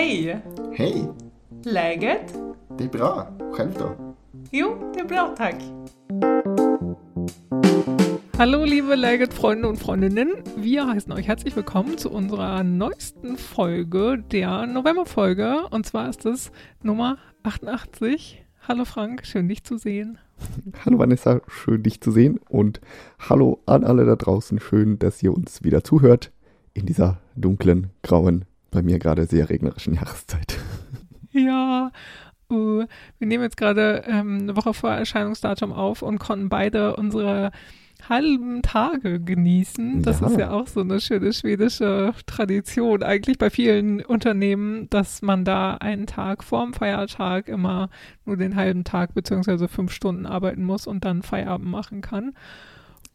[0.00, 0.40] Hej!
[0.72, 1.08] Hej!
[1.64, 2.34] Läget?
[2.78, 3.26] Det är bra.
[3.52, 4.14] Själv då?
[4.50, 5.56] Jo, det är bra tack.
[8.38, 14.66] Hallo liebe Läget-Freunde und Freundinnen, wir heißen euch herzlich willkommen zu unserer neuesten Folge, der
[14.66, 15.66] Novemberfolge.
[15.70, 16.50] Und zwar ist es
[16.82, 18.42] Nummer 88.
[18.66, 20.16] Hallo Frank, schön dich zu sehen.
[20.86, 22.80] Hallo Vanessa, schön dich zu sehen und
[23.18, 26.32] hallo an alle da draußen, schön, dass ihr uns wieder zuhört
[26.72, 30.58] in dieser dunklen, grauen, bei mir gerade sehr regnerischen Jahreszeit.
[31.32, 31.92] Ja,
[32.50, 32.84] uh,
[33.18, 37.52] wir nehmen jetzt gerade ähm, eine Woche vor Erscheinungsdatum auf und konnten beide unsere
[38.08, 40.02] halben Tage genießen.
[40.02, 40.26] Das Ja.
[40.28, 45.74] ist ja auch so eine schöne schwedische Tradition eigentlich bei vielen Unternehmen, dass man da
[45.74, 47.90] einen Tag vorm Feiertag immer
[48.24, 52.32] nur den halben Tag beziehungsweise fünf Stunden arbeiten muss und dann Feierabend machen kann.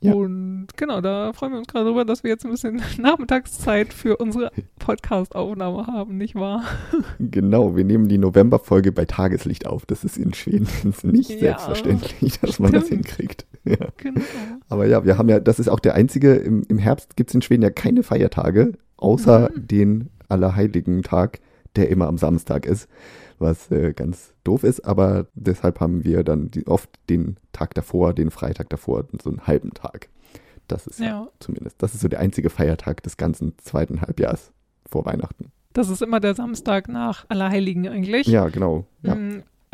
[0.05, 0.13] Ja.
[0.13, 4.17] Und genau, da freuen wir uns gerade drüber, dass wir jetzt ein bisschen Nachmittagszeit für
[4.17, 6.63] unsere Podcast-Aufnahme haben, nicht wahr?
[7.19, 9.85] Genau, wir nehmen die Novemberfolge bei Tageslicht auf.
[9.85, 10.67] Das ist in Schweden
[11.03, 13.07] nicht Ja, selbstverständlich, dass man das stimmt.
[13.07, 13.45] hinkriegt.
[13.63, 13.77] Ja.
[13.97, 14.21] Genau.
[14.69, 17.35] Aber ja, wir haben ja, das ist auch der einzige, im, im Herbst gibt es
[17.35, 19.67] in Schweden ja keine Feiertage, außer Mhm.
[19.67, 21.39] den Allerheiligen-Tag,
[21.75, 22.87] der immer am Samstag ist,
[23.45, 28.13] was äh, ganz doof ist, aber deshalb haben wir dann die, oft den Tag davor,
[28.13, 30.09] den Freitag davor, so einen halben Tag.
[30.67, 31.05] Das ist ja.
[31.05, 31.27] Ja.
[31.39, 34.51] zumindest, das ist so der einzige Feiertag des ganzen zweiten Halbjahres
[34.85, 35.51] vor Weihnachten.
[35.73, 38.27] Das ist immer der Samstag nach Allerheiligen eigentlich.
[38.27, 38.85] Ja, genau.
[39.03, 39.17] Ja.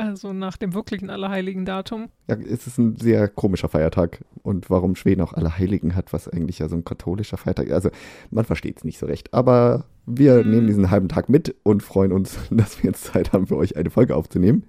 [0.01, 2.09] Also nach dem wirklichen Allerheiligen-Datum.
[2.27, 6.57] ja, es ist ein sehr komischer Feiertag und warum Schweden auch Allerheiligen hat, was eigentlich
[6.57, 7.73] ja so ein katholischer Feiertag ist.
[7.73, 7.89] Also
[8.31, 9.31] man versteht es nicht so recht.
[9.33, 10.49] Aber wir Mhm.
[10.49, 13.77] nehmen diesen halben Tag mit und freuen uns, dass wir jetzt Zeit haben, für euch
[13.77, 14.63] eine Folge aufzunehmen.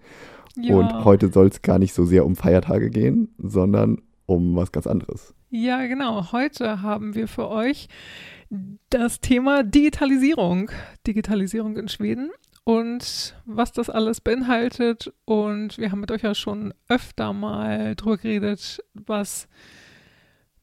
[0.55, 0.75] Ja.
[0.77, 4.87] Und heute soll es gar nicht so sehr um Feiertage gehen, sondern um was ganz
[4.87, 5.35] anderes.
[5.49, 6.33] Ja, genau.
[6.33, 7.89] Heute haben wir für euch
[8.91, 10.71] das Thema Digitalisierung.
[11.07, 12.31] Digitalisierung in Schweden
[12.65, 15.13] und was das alles beinhaltet.
[15.25, 19.48] Und wir haben mit euch ja schon öfter mal drüber geredet, was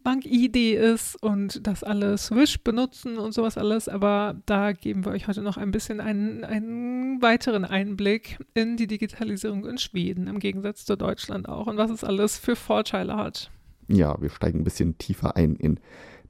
[0.03, 3.90] BankID ist und das alles Wish benutzen und sowas alles.
[3.90, 8.88] Aber da geben wir euch heute noch ein bisschen einen, einen weiteren Einblick in die
[8.88, 13.52] Digitalisierung in Schweden, im Gegensatz zu Deutschland auch und was es alles für Vorteile hat.
[13.88, 15.79] Ja, wir steigen ein bisschen tiefer ein in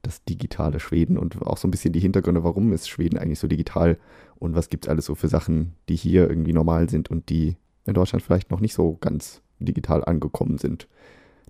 [0.02, 3.48] das digitale Schweden und auch so ein bisschen die Hintergründe, warum ist Schweden eigentlich so
[3.48, 3.98] digital
[4.38, 7.56] und was gibt es alles so für Sachen, die hier irgendwie normal sind und die
[7.86, 10.88] in Deutschland vielleicht noch nicht so ganz digital angekommen sind.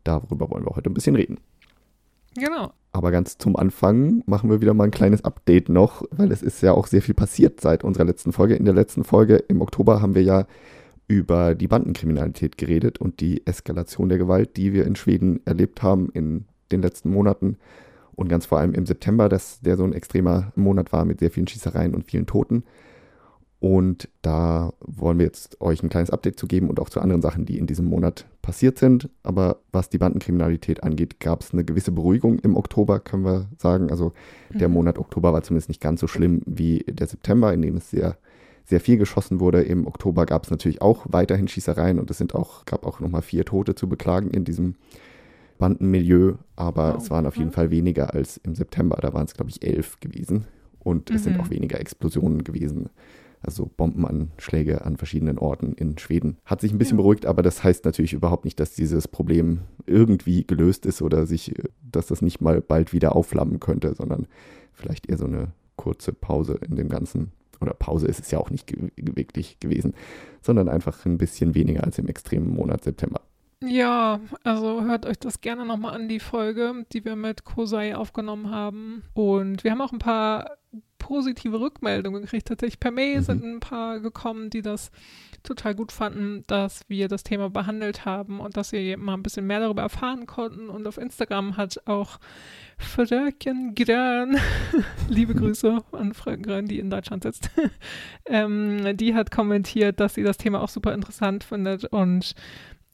[0.05, 1.38] Darüber wollen wir heute ein bisschen reden.
[2.34, 2.72] Genau.
[2.93, 6.62] Aber ganz zum Anfang machen wir wieder mal ein kleines Update noch, weil es ist
[6.62, 8.55] ja auch sehr viel passiert seit unserer letzten Folge.
[8.55, 10.47] In der letzten Folge im Oktober haben wir ja
[11.06, 16.09] über die Bandenkriminalität geredet und die Eskalation der Gewalt, die wir in Schweden erlebt haben
[16.11, 17.59] in den letzten Monaten
[18.20, 21.31] und ganz vor allem im September, dass der so ein extremer Monat war mit sehr
[21.31, 22.64] vielen Schießereien und vielen Toten.
[23.60, 27.22] Und da wollen wir jetzt euch ein kleines Update zu geben und auch zu anderen
[27.22, 29.08] Sachen, die in diesem Monat passiert sind.
[29.22, 33.91] Aber was die Bandenkriminalität angeht, gab es eine gewisse Beruhigung im Oktober, können wir sagen.
[33.91, 34.12] Also
[34.50, 34.75] der Mhm.
[34.75, 38.19] Monat Oktober war zumindest nicht ganz so schlimm wie der September, in dem es sehr,
[38.66, 39.62] sehr viel geschossen wurde.
[39.62, 43.22] Im Oktober gab es natürlich auch weiterhin Schießereien und es sind auch, gab auch nochmal
[43.22, 44.75] vier Tote zu beklagen in diesem
[45.60, 46.34] Bandenmilieu.
[46.56, 47.03] Aber Wow.
[47.03, 47.54] es waren auf jeden Mhm.
[47.54, 48.98] Fall weniger als im September.
[49.00, 50.47] Da waren es, glaube ich, elf gewesen.
[50.81, 51.41] Und es sind Mhm.
[51.43, 52.88] auch weniger Explosionen gewesen.
[53.43, 56.37] Also Bombenanschläge an verschiedenen Orten in Schweden.
[56.44, 57.03] Hat sich ein bisschen Ja.
[57.03, 61.54] beruhigt, aber das heißt natürlich überhaupt nicht, dass dieses Problem irgendwie gelöst ist oder sich,
[61.91, 64.26] dass das nicht mal bald wieder aufflammen könnte, sondern
[64.72, 67.32] vielleicht eher so eine kurze Pause in dem Ganzen.
[67.62, 69.94] Oder Pause ist es ja auch nicht ge wirklich gewesen,
[70.43, 73.20] sondern einfach ein bisschen weniger als im extremen Monat September.
[73.62, 78.50] Ja, also hört euch das gerne nochmal an, die Folge, die wir mit Kosei aufgenommen
[78.50, 79.03] haben.
[79.12, 80.56] Und wir haben auch ein paar
[80.98, 82.49] positive Rückmeldungen gekriegt.
[82.49, 83.22] Tatsächlich per Mail Mhm.
[83.25, 84.91] sind ein paar gekommen, die das
[85.43, 89.47] total gut fanden, dass wir das Thema behandelt haben und dass sie mal ein bisschen
[89.47, 90.69] mehr darüber erfahren konnten.
[90.70, 92.19] Und auf Instagram hat auch
[92.78, 94.38] Fröken Grön,
[95.09, 97.50] liebe Grüße an Fröken Grön, die in Deutschland sitzt,
[98.26, 102.35] ähm, die hat kommentiert, dass sie das Thema auch super interessant findet und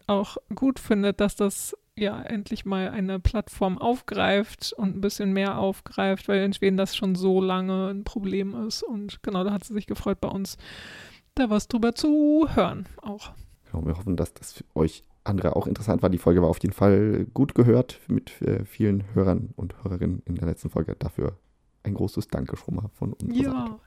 [0.06, 5.58] auch gut findet, dass das ja endlich mal eine Plattform aufgreift und ein bisschen mehr
[5.58, 8.82] aufgreift, weil in Schweden das schon so lange ein Problem ist.
[8.82, 10.58] Und genau, da hat sie sich gefreut, bei uns
[11.35, 13.32] da was drüber zu hören auch.
[13.70, 16.11] Genau, wir hoffen, dass das für euch andere auch interessant war.
[16.11, 20.37] Die Folge war auf jeden Fall gut gehört mit äh, vielen Hörern und Hörerinnen in
[20.37, 20.94] der letzten Folge.
[20.99, 21.37] Dafür
[21.82, 23.37] ein großes Danke schon mal von uns.
[23.37, 23.79] Ja,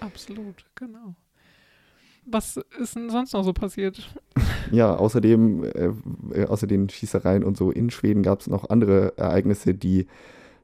[0.00, 1.14] absolut, genau.
[2.26, 4.14] Was ist denn sonst noch so passiert?
[4.72, 5.90] Ja, außerdem, äh,
[6.32, 10.06] äh, außer den Schießereien und so in Schweden gab es noch andere Ereignisse, die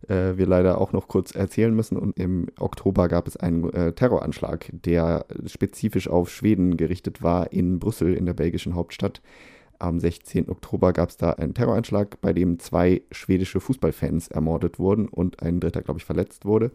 [0.08, 1.97] äh, wir leider auch noch kurz erzählen müssen.
[1.97, 7.81] Und im Oktober gab es einen äh, Terroranschlag, der spezifisch auf Schweden gerichtet war in
[7.81, 9.20] Brüssel, in der belgischen Hauptstadt.
[9.78, 10.49] Am 16.
[10.49, 15.61] Oktober gab es da einen Terroranschlag, bei dem zwei schwedische Fußballfans ermordet wurden und ein
[15.61, 16.70] dritter, glaube ich, verletzt wurde.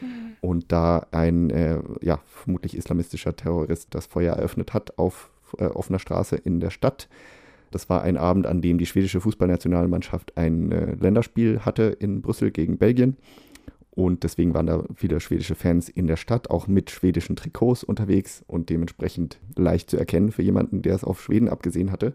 [0.00, 0.36] Mhm.
[0.40, 5.98] Und da ein äh, ja, vermutlich islamistischer Terrorist das Feuer eröffnet hat auf äh, offener
[5.98, 7.08] Straße in der Stadt.
[7.70, 12.50] Das war ein Abend, an dem die schwedische Fußballnationalmannschaft ein äh, Länderspiel hatte in Brüssel
[12.50, 13.16] gegen Belgien.
[13.90, 18.44] Und deswegen waren da viele schwedische Fans in der Stadt, auch mit schwedischen Trikots unterwegs
[18.46, 22.14] und dementsprechend leicht zu erkennen für jemanden, der es auf Schweden abgesehen hatte.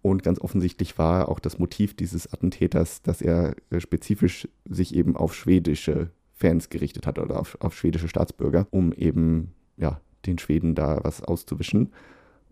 [0.00, 5.16] Und ganz offensichtlich war auch das Motiv dieses Attentäters, dass er äh, spezifisch sich eben
[5.16, 10.74] auf schwedische Fans gerichtet hat oder auf, auf schwedische Staatsbürger, um eben ja, den Schweden
[10.74, 11.92] da was auszuwischen.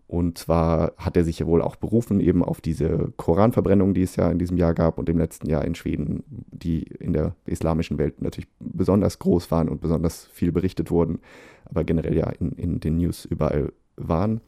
[0.07, 4.15] Und zwar hat er sich ja wohl auch berufen eben auf diese Koranverbrennung, die es
[4.15, 7.97] ja in diesem Jahr gab und im letzten Jahr in Schweden, die in der islamischen
[7.97, 11.19] Welt natürlich besonders groß waren und besonders viel berichtet wurden,
[11.65, 14.41] aber generell ja in, in den News überall waren.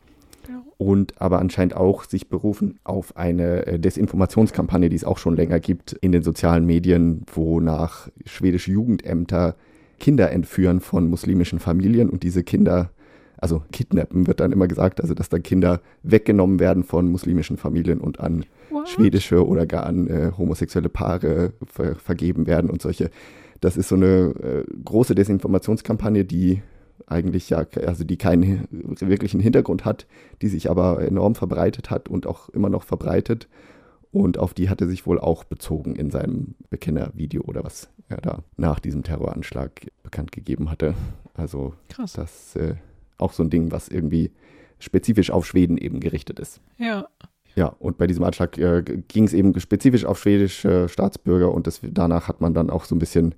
[0.48, 0.62] Ja.
[0.78, 5.60] Und aber anscheinend auch sich berufen auf eine äh, Desinformationskampagne, die es auch schon länger
[5.60, 9.56] gibt in den sozialen Medien, wonach schwedische Jugendämter
[10.00, 12.92] Kinder entführen von muslimischen Familien und diese Kinder
[13.38, 18.00] also kidnappen wird dann immer gesagt, also dass dann Kinder weggenommen werden von muslimischen Familien
[18.00, 18.90] und an What?
[18.90, 23.10] schwedische oder gar an äh, homosexuelle Paare ver vergeben werden und solche.
[23.62, 26.62] Das ist so eine äh, große Desinformationskampagne, die
[27.08, 28.68] eigentlich ja, also die keinen
[29.00, 30.08] wirklichen Hintergrund hat,
[30.42, 33.48] die sich aber enorm verbreitet hat und auch immer noch verbreitet.
[34.12, 38.18] Und auf die hat er sich wohl auch bezogen in seinem Bekennervideo oder was er
[38.18, 40.94] da nach diesem Terroranschlag bekannt gegeben hatte.
[41.34, 42.14] Also Krass.
[42.14, 42.76] das äh,
[43.18, 44.32] auch so ein Ding, was irgendwie
[44.80, 46.62] spezifisch auf Schweden eben gerichtet ist.
[46.78, 47.08] Ja.
[47.56, 51.80] Ja, und bei diesem Anschlag äh, ging es eben spezifisch auf schwedische Staatsbürger und das,
[51.82, 53.34] danach hat man dann auch so ein bisschen,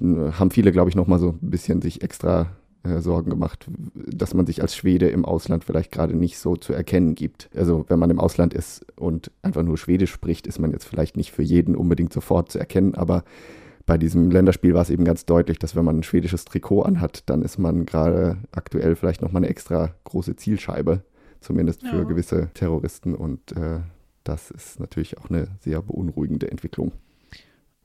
[0.00, 2.52] haben viele, glaube ich, nochmal so ein bisschen sich extra
[2.84, 6.72] äh, Sorgen gemacht, dass man sich als Schwede im Ausland vielleicht gerade nicht so zu
[6.72, 7.50] erkennen gibt.
[7.54, 11.16] Also wenn man im Ausland ist und einfach nur Schwedisch spricht, ist man jetzt vielleicht
[11.16, 13.24] nicht für jeden unbedingt sofort zu erkennen, aber
[13.90, 17.28] bei diesem Länderspiel war es eben ganz deutlich, dass wenn man ein schwedisches Trikot anhat,
[17.28, 21.02] dann ist man gerade aktuell vielleicht nochmal eine extra große Zielscheibe,
[21.40, 22.04] zumindest für ja.
[22.04, 23.16] gewisse Terroristen.
[23.16, 23.80] Und äh,
[24.22, 26.92] das ist natürlich auch eine sehr beunruhigende Entwicklung.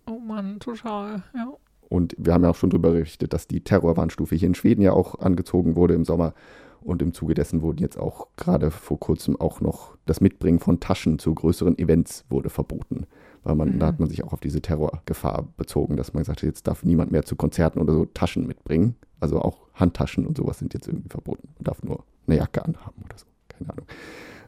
[0.06, 1.52] Oh Mann, total, ja.
[1.90, 4.92] Und wir haben ja auch schon darüber berichtet, dass die Terrorwarnstufe hier in Schweden ja
[4.92, 6.36] auch angezogen wurde im Sommer.
[6.82, 10.80] Und im Zuge dessen wurden jetzt auch gerade vor kurzem auch noch das Mitbringen von
[10.80, 13.08] Taschen zu größeren Events wurde verboten
[13.46, 13.80] weil man, mhm.
[13.80, 16.84] da hat man sich auch auf diese Terrorgefahr bezogen, dass man gesagt hat, jetzt darf
[16.84, 18.96] niemand mehr zu Konzerten oder so Taschen mitbringen.
[19.20, 21.50] Also auch Handtaschen und sowas sind jetzt irgendwie verboten.
[21.56, 23.26] Man darf nur eine Jacke anhaben oder so.
[23.48, 23.86] Keine Ahnung.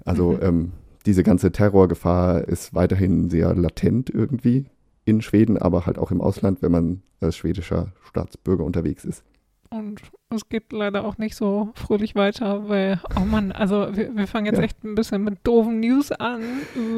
[0.03, 0.39] Also mhm.
[0.41, 0.71] ähm,
[1.05, 4.65] diese ganze Terrorgefahr ist weiterhin sehr latent irgendwie
[5.05, 9.23] in Schweden, aber halt auch im Ausland, wenn man als schwedischer Staatsbürger unterwegs ist.
[9.69, 14.27] Und es geht leider auch nicht so fröhlich weiter, weil, oh Mann, also wir, wir
[14.27, 14.63] fangen jetzt ja.
[14.63, 16.41] echt ein bisschen mit doofen News an.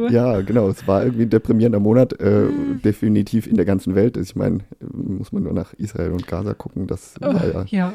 [0.09, 0.67] Ja, genau.
[0.69, 2.81] Es war irgendwie ein deprimierender Monat, äh, hm.
[2.81, 4.17] definitiv in der ganzen Welt.
[4.17, 7.65] Ich meine, muss man nur nach Israel und Gaza gucken, das oh, war ja.
[7.69, 7.93] ja.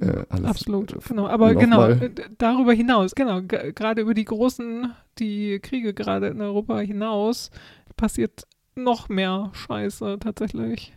[0.00, 1.26] Äh, Absolut, genau.
[1.26, 6.78] Aber genau, äh, darüber hinaus, genau, gerade über die großen, die Kriege gerade in Europa
[6.78, 7.50] hinaus,
[7.96, 8.44] passiert
[8.76, 10.94] noch mehr Scheiße tatsächlich.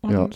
[0.00, 0.28] Und ja.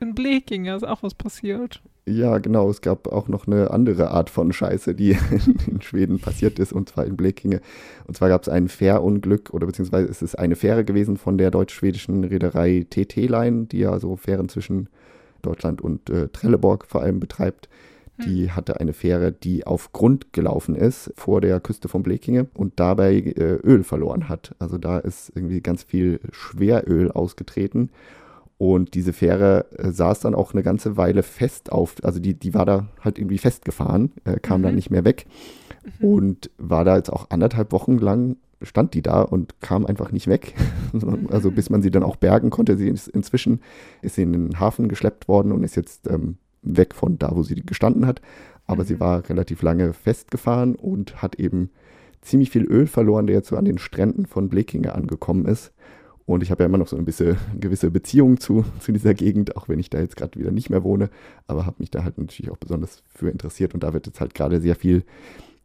[0.00, 1.80] in Blekinge ist auch was passiert.
[2.10, 2.68] Ja, genau.
[2.70, 5.16] Es gab auch noch eine andere Art von Scheiße, die
[5.66, 7.60] in Schweden passiert ist, und zwar in Blekinge.
[8.06, 11.50] Und zwar gab es ein Fährunglück, oder beziehungsweise es ist eine Fähre gewesen von der
[11.50, 14.88] deutsch-schwedischen Reederei TT-Line, die ja so Fähren zwischen
[15.42, 17.68] Deutschland und äh, Trelleborg vor allem betreibt.
[18.24, 18.56] Die hm.
[18.56, 23.14] hatte eine Fähre, die auf Grund gelaufen ist vor der Küste von Blekinge und dabei
[23.14, 24.54] äh, Öl verloren hat.
[24.58, 27.90] Also da ist irgendwie ganz viel Schweröl ausgetreten
[28.60, 32.52] und diese Fähre äh, saß dann auch eine ganze Weile fest auf, also die, die
[32.52, 34.64] war da halt irgendwie festgefahren, äh, kam mhm.
[34.64, 35.24] dann nicht mehr weg
[35.98, 36.06] mhm.
[36.06, 40.26] und war da jetzt auch anderthalb Wochen lang, stand die da und kam einfach nicht
[40.26, 40.54] weg.
[41.30, 42.76] also bis man sie dann auch bergen konnte.
[42.76, 43.60] Sie ist inzwischen
[44.02, 47.42] ist sie in den Hafen geschleppt worden und ist jetzt ähm, weg von da, wo
[47.42, 48.20] sie gestanden hat.
[48.66, 48.88] Aber mhm.
[48.88, 51.70] sie war relativ lange festgefahren und hat eben
[52.20, 55.72] ziemlich viel Öl verloren, der jetzt so an den Stränden von Blekinge angekommen ist.
[56.30, 59.56] Und ich habe ja immer noch so ein bisschen gewisse Beziehung zu, zu dieser Gegend,
[59.56, 61.10] auch wenn ich da jetzt gerade wieder nicht mehr wohne,
[61.48, 63.74] aber habe mich da halt natürlich auch besonders für interessiert.
[63.74, 65.02] Und da wird jetzt halt gerade sehr viel,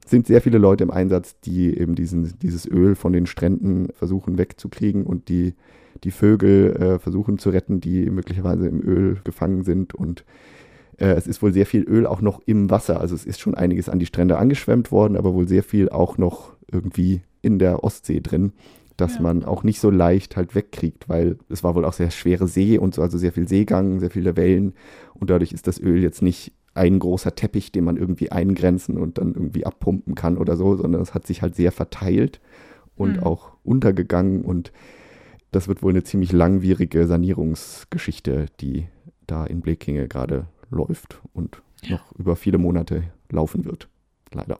[0.07, 4.39] sind sehr viele Leute im Einsatz, die eben diesen, dieses Öl von den Stränden versuchen
[4.39, 5.53] wegzukriegen und die,
[6.03, 9.93] die Vögel äh, versuchen zu retten, die möglicherweise im Öl gefangen sind.
[9.93, 10.25] Und
[10.97, 13.01] äh, es ist wohl sehr viel Öl auch noch im Wasser.
[13.01, 16.17] Also es ist schon einiges an die Strände angeschwemmt worden, aber wohl sehr viel auch
[16.17, 18.51] noch irgendwie in der Ostsee drin
[18.97, 19.21] dass Ja.
[19.21, 22.77] man auch nicht so leicht halt wegkriegt, weil es war wohl auch sehr schwere See
[22.77, 24.73] und so, also sehr viel Seegang, sehr viele Wellen
[25.13, 29.17] und dadurch ist das Öl jetzt nicht ein großer Teppich, den man irgendwie eingrenzen und
[29.17, 32.41] dann irgendwie abpumpen kann oder so, sondern es hat sich halt sehr verteilt
[32.95, 33.23] und Mhm.
[33.23, 34.71] auch untergegangen und
[35.51, 38.87] das wird wohl eine ziemlich langwierige Sanierungsgeschichte, die
[39.27, 43.87] da in Blekinge gerade läuft und noch über viele Monate laufen wird.
[44.33, 44.59] Leider.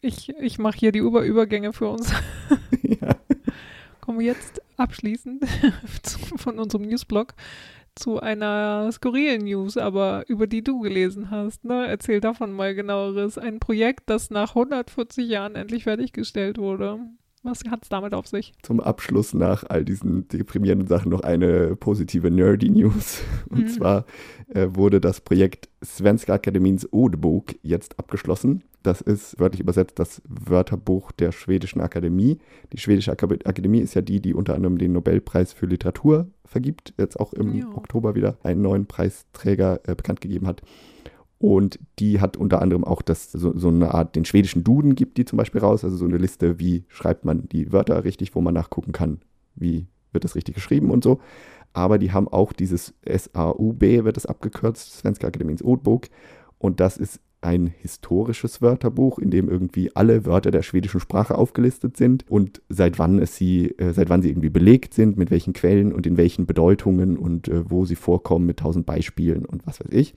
[0.00, 2.12] Ich, ich mache hier die Über Übergänge für uns.
[2.82, 3.14] ja.
[4.02, 5.44] Kommen wir jetzt abschließend
[6.36, 7.34] von unserem Newsblog
[7.94, 11.64] zu einer skurrilen News, aber über die du gelesen hast.
[11.64, 11.86] Ne?
[11.86, 13.38] Erzähl davon mal genaueres.
[13.38, 16.98] Ein Projekt, das nach 140 Jahren endlich fertiggestellt wurde.
[17.44, 18.52] Was hat es damit auf sich?
[18.62, 23.20] Zum Abschluss nach all diesen deprimierenden Sachen noch eine positive Nerdy News.
[23.50, 23.68] Und Mhm.
[23.68, 24.04] zwar
[24.54, 28.62] äh, wurde das Projekt Svenska Akademiens Ordbok jetzt abgeschlossen.
[28.84, 32.38] Das ist wörtlich übersetzt das Wörterbuch der Schwedischen Akademie.
[32.72, 36.94] Die Schwedische Akad- Akademie ist ja die, die unter anderem den Nobelpreis für Literatur vergibt.
[36.98, 37.66] Jetzt auch im Ja.
[37.74, 40.62] Oktober wieder einen neuen Preisträger äh, bekannt gegeben hat.
[41.42, 45.18] Und die hat unter anderem auch das, so, so eine Art, den schwedischen Duden gibt
[45.18, 48.40] die zum Beispiel raus, also so eine Liste, wie schreibt man die Wörter richtig, wo
[48.40, 49.18] man nachgucken kann,
[49.56, 51.18] wie wird das richtig geschrieben und so.
[51.72, 56.10] Aber die haben auch dieses SAUB, wird das abgekürzt, Svenska Akademiens Ordbok.
[56.58, 61.96] Und das ist ein historisches Wörterbuch, in dem irgendwie alle Wörter der schwedischen Sprache aufgelistet
[61.96, 65.54] sind und seit wann es sie, äh, seit wann sie irgendwie belegt sind, mit welchen
[65.54, 69.80] Quellen und in welchen Bedeutungen und äh, wo sie vorkommen mit tausend Beispielen und was
[69.80, 70.14] weiß ich.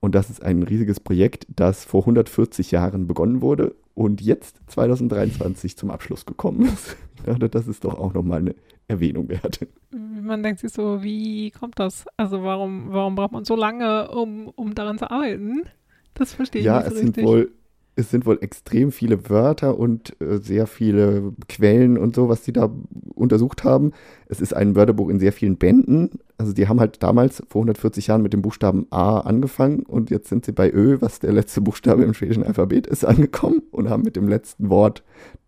[0.00, 5.76] Und das ist ein riesiges Projekt, das vor 140 Jahren begonnen wurde und jetzt 2023
[5.76, 6.96] zum Abschluss gekommen ist.
[7.18, 8.54] Ich dachte, das ist doch auch nochmal eine
[8.86, 9.66] Erwähnung wert.
[9.90, 12.06] Man denkt sich so, wie kommt das?
[12.16, 15.64] Also warum, warum braucht man so lange, um, um daran zu arbeiten?
[16.14, 17.26] Das verstehe ich Ja, nicht so es sind richtig.
[17.26, 17.50] wohl
[17.98, 22.52] es sind wohl extrem viele Wörter und äh, sehr viele Quellen und so, was die
[22.52, 22.70] da
[23.14, 23.92] untersucht haben.
[24.28, 26.10] Es ist ein Wörterbuch in sehr vielen Bänden.
[26.36, 30.28] Also die haben halt damals vor 140 Jahren mit dem Buchstaben A angefangen und jetzt
[30.28, 34.04] sind sie bei Ö, was der letzte Buchstabe im schwedischen Alphabet ist, angekommen und haben
[34.04, 35.02] mit dem letzten Wort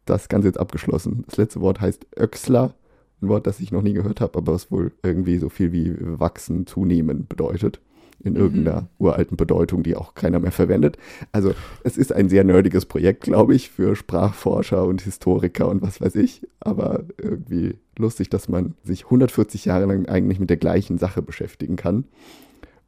[0.04, 1.22] das Ganze jetzt abgeschlossen.
[1.28, 2.74] Das letzte Wort heißt Öxler,
[3.22, 5.94] ein Wort, das ich noch nie gehört habe, aber was wohl irgendwie so viel wie
[6.00, 7.80] wachsen, zunehmen bedeutet.
[8.22, 8.38] In Mhm.
[8.40, 10.98] irgendeiner uralten Bedeutung, die auch keiner mehr verwendet.
[11.32, 16.00] Also es ist ein sehr nerdiges Projekt, glaube ich, für Sprachforscher und Historiker und was
[16.02, 16.46] weiß ich.
[16.60, 21.76] Aber irgendwie lustig, dass man sich 140 Jahre lang eigentlich mit der gleichen Sache beschäftigen
[21.76, 22.04] kann.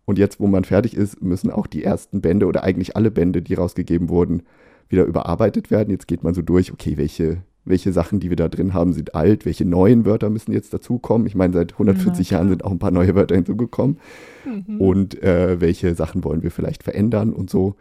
[0.05, 3.41] Und jetzt, wo man fertig ist, müssen auch die ersten Bände oder eigentlich alle Bände,
[3.41, 4.43] die rausgegeben wurden,
[4.89, 5.91] wieder überarbeitet werden.
[5.91, 9.15] Jetzt geht man so durch, okay, welche, welche Sachen, die wir da drin haben, sind
[9.15, 11.27] alt, welche neuen Wörter müssen jetzt dazukommen.
[11.27, 13.99] Ich meine, seit 140 Na Jahren sind auch ein paar neue Wörter hinzugekommen
[14.45, 14.81] Mhm.
[14.81, 17.77] und äh, welche Sachen wollen wir vielleicht verändern und so.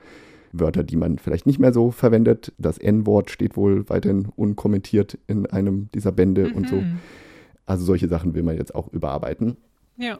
[0.54, 2.52] Wörter, die man vielleicht nicht mehr so verwendet.
[2.58, 6.76] Das N-Wort steht wohl weiterhin unkommentiert in einem dieser Bände und so.
[6.76, 6.98] Mhm.
[7.66, 9.56] Also solche Sachen will man jetzt auch überarbeiten.
[9.98, 10.20] Ja.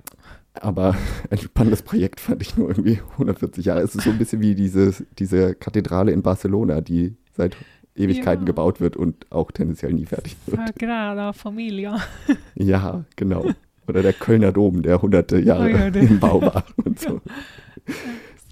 [0.54, 0.96] Aber
[1.30, 3.82] ein spannendes Projekt fand ich nur irgendwie 140 Jahre.
[3.82, 7.58] Es ist so ein bisschen wie dieses, diese Kathedrale in Barcelona, die seit
[7.96, 8.46] Ewigkeiten Ja.
[8.48, 10.58] gebaut wird und auch tendenziell nie fertig wird.
[10.68, 12.00] Sagrada Familia.
[12.56, 13.46] Ja, genau.
[13.88, 17.20] Oder der Kölner Dom, der hunderte Jahre Oh ja, im Bau war und so.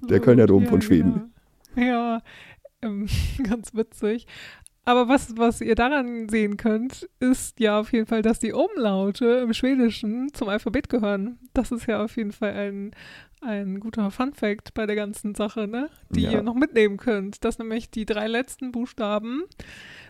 [0.09, 1.31] Der Kölner Dom von Schweden.
[1.75, 1.87] Genau.
[1.87, 2.21] Ja,
[2.81, 3.07] ähm,
[3.43, 4.25] ganz witzig.
[4.89, 9.25] Aber was, was ihr daran sehen könnt, ist ja auf jeden Fall, dass die Umlaute
[9.43, 11.37] im Schwedischen zum Alphabet gehören.
[11.53, 12.91] Das ist ja auf jeden Fall ein,
[13.41, 15.91] ein guter Fun-Fact bei der ganzen Sache, ne?
[16.09, 16.31] Die Ja.
[16.31, 17.45] ihr noch mitnehmen könnt.
[17.45, 19.43] Dass nämlich die drei letzten Buchstaben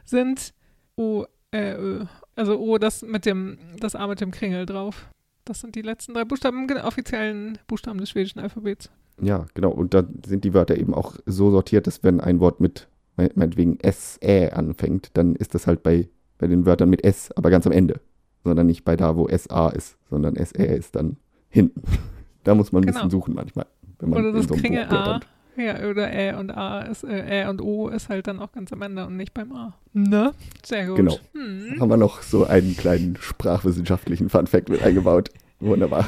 [0.05, 0.53] sind
[0.95, 2.05] O, Ä, Ö.
[2.37, 5.09] Also O, das mit dem, das A mit dem Kringel drauf.
[5.43, 8.89] Das sind die letzten drei Buchstaben, genau, offiziellen Buchstaben des schwedischen Alphabets.
[9.21, 9.71] Ja, genau.
[9.71, 12.87] Und da sind die Wörter eben auch so sortiert, dass wenn ein Wort mit
[13.35, 16.07] meinetwegen S, Ä anfängt, dann ist das halt bei,
[16.37, 17.99] bei den Wörtern mit S, aber ganz am Ende.
[18.43, 21.17] Sondern nicht bei da, wo SA ist, sondern SE ist dann
[21.49, 21.81] hinten.
[22.45, 22.95] Da muss man ein Genau.
[22.99, 23.65] bisschen suchen manchmal,
[23.99, 25.27] wenn man Oder das in so einem Kringel Buch blättert.
[25.57, 25.61] A.
[25.61, 28.71] Ja, oder Ä und A ist, äh, Ä und O ist halt dann auch ganz
[28.71, 29.75] am Ende und nicht beim A.
[29.91, 30.31] Ne?
[30.65, 30.95] Sehr gut.
[30.95, 31.17] Genau.
[31.33, 31.81] Hm.
[31.81, 35.29] Haben wir noch so einen kleinen sprachwissenschaftlichen Funfact mit eingebaut.
[35.59, 36.07] Wunderbar.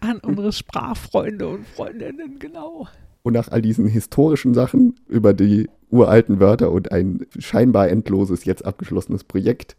[0.00, 2.88] An unsere Sprachfreunde und Freundinnen, genau.
[3.22, 8.64] Und nach all diesen historischen Sachen über die uralten Wörter und ein scheinbar endloses, jetzt
[8.64, 9.76] abgeschlossenes Projekt,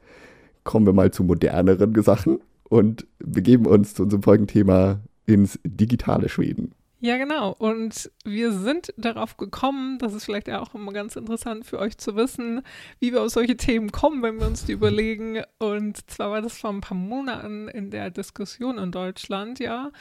[0.64, 6.30] kommen wir mal zu moderneren Sachen und begeben uns zu unserem folgenden Thema ins digitale
[6.30, 6.74] Schweden.
[7.02, 7.56] Ja, genau.
[7.58, 12.18] Und wir sind darauf gekommen, das ist vielleicht auch immer ganz interessant für euch zu
[12.18, 12.62] wissen,
[13.00, 15.42] wie wir auf solche Themen kommen, wenn wir uns die überlegen.
[15.60, 19.92] Und zwar war das vor ein paar Monaten in der Diskussion in Deutschland, ja,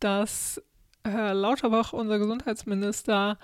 [0.00, 0.60] dass
[1.04, 3.38] Herr Lauterbach, unser Gesundheitsminister,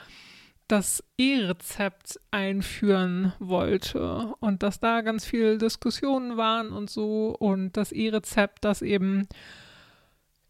[0.68, 7.92] das E-Rezept einführen wollte und dass da ganz viele Diskussionen waren und so und das
[7.92, 9.28] E-Rezept, dass eben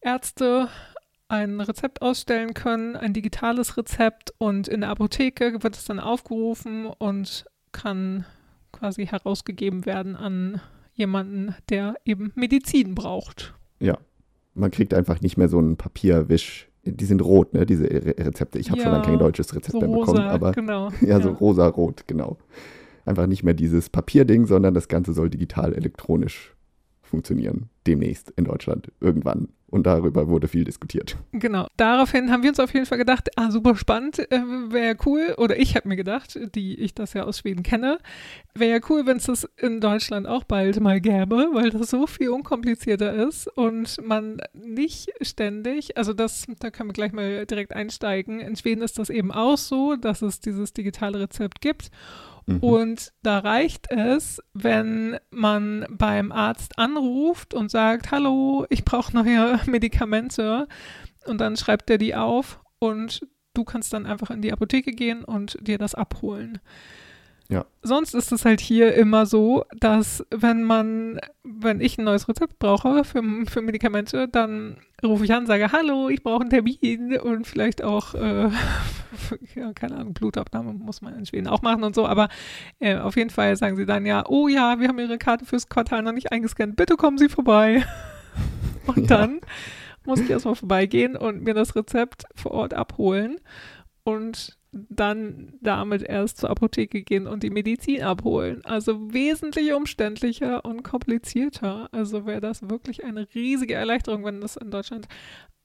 [0.00, 0.68] Ärzte
[1.28, 6.87] ein Rezept ausstellen können, ein digitales Rezept und in der Apotheke wird es dann aufgerufen
[6.87, 8.25] und kann
[8.73, 10.61] quasi herausgegeben werden an
[10.92, 13.54] jemanden, der eben Medizin braucht.
[13.80, 13.99] Ja,
[14.54, 16.68] man kriegt einfach nicht mehr so einen Papierwisch.
[16.87, 18.59] Die sind rot, ne, diese Re Rezepte.
[18.59, 20.91] Ich habe Ja, schon lange kein deutsches Rezept So mehr rosa, bekommen, aber genau.
[21.00, 22.37] ja, so rosa-rot, genau.
[23.07, 26.55] Einfach nicht mehr dieses Papierding, sondern das Ganze soll digital elektronisch
[27.03, 27.69] funktionieren.
[27.87, 29.49] Demnächst in Deutschland, irgendwann.
[29.75, 31.16] Und darüber wurde viel diskutiert.
[31.33, 31.66] Genau.
[31.76, 35.59] Daraufhin haben wir uns auf jeden Fall gedacht, ah, super spannend, äh, wäre cool, oder
[35.59, 37.99] ich habe mir gedacht, die ich das ja aus Schweden kenne,
[38.54, 42.07] wäre ja cool, wenn es das in Deutschland auch bald mal gäbe, weil das so
[42.07, 47.75] viel unkomplizierter ist und man nicht ständig, also das, da können wir gleich mal direkt
[47.75, 48.38] einsteigen.
[48.38, 51.90] In Schweden ist das eben auch so, dass es dieses digitale Rezept gibt.
[52.47, 52.59] Mhm.
[52.59, 59.61] Und da reicht es, wenn man beim Arzt anruft und sagt, hallo, ich brauche neue
[59.67, 60.69] Medikamente.
[61.27, 65.25] Und dann schreibt er die auf und du kannst dann einfach in die Apotheke gehen
[65.25, 66.59] und dir das abholen.
[67.49, 67.67] Ja.
[67.83, 72.59] Sonst ist es halt hier immer so, dass wenn man, wenn ich ein neues Rezept
[72.59, 77.47] brauche für, für Medikamente, dann rufe ich an, sage, hallo, ich brauche einen Termin und
[77.47, 78.49] vielleicht auch, äh,
[79.55, 82.29] ja, keine Ahnung, Blutabnahme muss man in Schweden auch machen und so, aber
[82.81, 85.69] äh, auf jeden Fall sagen sie dann ja, oh ja, wir haben Ihre Karte fürs
[85.69, 87.85] Quartal noch nicht eingescannt, bitte kommen Sie vorbei.
[88.87, 89.19] Und Ja.
[89.19, 89.41] dann
[90.05, 93.37] muss ich erstmal vorbeigehen und mir das Rezept vor Ort abholen
[94.03, 98.64] und dann damit erst zur Apotheke gehen und die Medizin abholen.
[98.64, 101.88] Also wesentlich umständlicher und komplizierter.
[101.93, 105.09] Also wäre das wirklich eine riesige Erleichterung, wenn das in Deutschland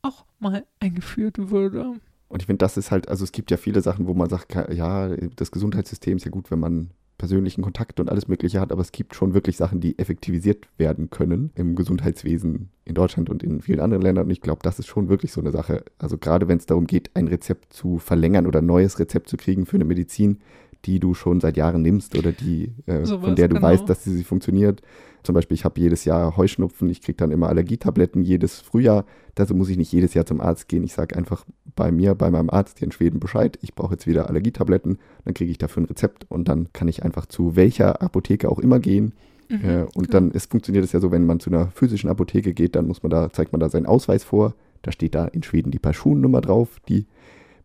[0.02, 1.96] auch mal eingeführt würde.
[2.28, 4.54] Und ich finde, das ist halt, also es gibt ja viele Sachen, wo man sagt,
[4.72, 8.82] ja, das Gesundheitssystem ist ja gut, wenn man persönlichen Kontakt und alles Mögliche hat, aber
[8.82, 13.62] es gibt schon wirklich Sachen, die effektivisiert werden können im Gesundheitswesen in Deutschland und in
[13.62, 14.26] vielen anderen Ländern.
[14.26, 15.84] Und ich glaube, das ist schon wirklich so eine Sache.
[16.00, 19.38] Also gerade wenn es darum geht, ein Rezept zu verlängern oder ein neues Rezept zu
[19.38, 20.40] kriegen für eine Medizin,
[20.86, 23.68] die du schon seit Jahren nimmst oder die, äh, Sowas, von der du genau.
[23.68, 24.82] weißt, dass sie, funktioniert.
[25.24, 29.06] Zum Beispiel, ich habe jedes Jahr Heuschnupfen, ich kriege dann immer Allergietabletten jedes Frühjahr.
[29.36, 30.84] Dazu muss ich nicht jedes Jahr zum Arzt gehen.
[30.84, 34.08] Ich sage einfach bei mir, bei meinem Arzt hier in Schweden Bescheid, ich brauche jetzt
[34.08, 38.02] wieder Allergietabletten, dann kriege ich dafür ein Rezept und dann kann ich einfach zu welcher
[38.02, 39.14] Apotheke auch immer gehen.
[39.50, 42.54] Mhm, äh, und dann ist, funktioniert es ja so, wenn man zu einer physischen Apotheke
[42.54, 44.54] geht, dann muss man da, zeigt man da seinen Ausweis vor.
[44.82, 47.06] Da steht da in Schweden die Personennummer drauf, die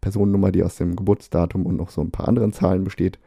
[0.04, 3.18] Personennummer, die aus dem Geburtsdatum und noch so ein paar anderen Zahlen besteht.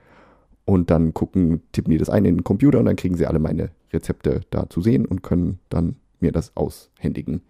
[0.64, 3.40] Und dann gucken, tippen die das ein in den Computer und dann kriegen sie alle
[3.40, 7.42] meine Rezepte da zu sehen und können dann mir das aushändigen.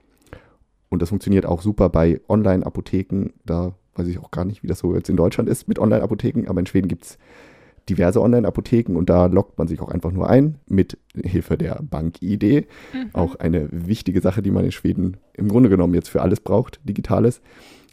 [0.89, 3.31] Und das funktioniert auch super bei Online-Apotheken.
[3.45, 6.47] Da weiß ich auch gar nicht, wie das so jetzt in Deutschland ist mit Online-Apotheken,
[6.47, 7.17] aber in Schweden gibt es
[7.89, 12.67] diverse Online-Apotheken und da loggt man sich auch einfach nur ein mit Hilfe der Bank-ID.
[12.93, 13.09] Mhm.
[13.11, 16.79] Auch eine wichtige Sache, die man in Schweden im Grunde genommen jetzt für alles braucht,
[16.85, 17.41] digitales.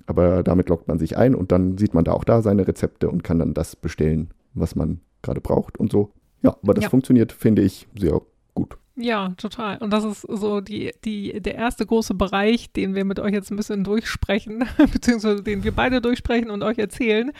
[0.06, 3.08] Aber damit loggt man sich ein und dann sieht man da auch da seine Rezepte
[3.10, 6.12] und kann dann das bestellen, was man gerade braucht und so.
[6.42, 6.90] Ja, aber das Ja.
[6.90, 8.20] funktioniert, finde ich, sehr
[8.52, 8.76] gut.
[8.96, 9.78] Ja, total.
[9.78, 13.50] Und das ist so die, die, der erste große Bereich, den wir mit euch jetzt
[13.50, 17.32] ein bisschen durchsprechen, beziehungsweise den wir beide durchsprechen und euch erzählen.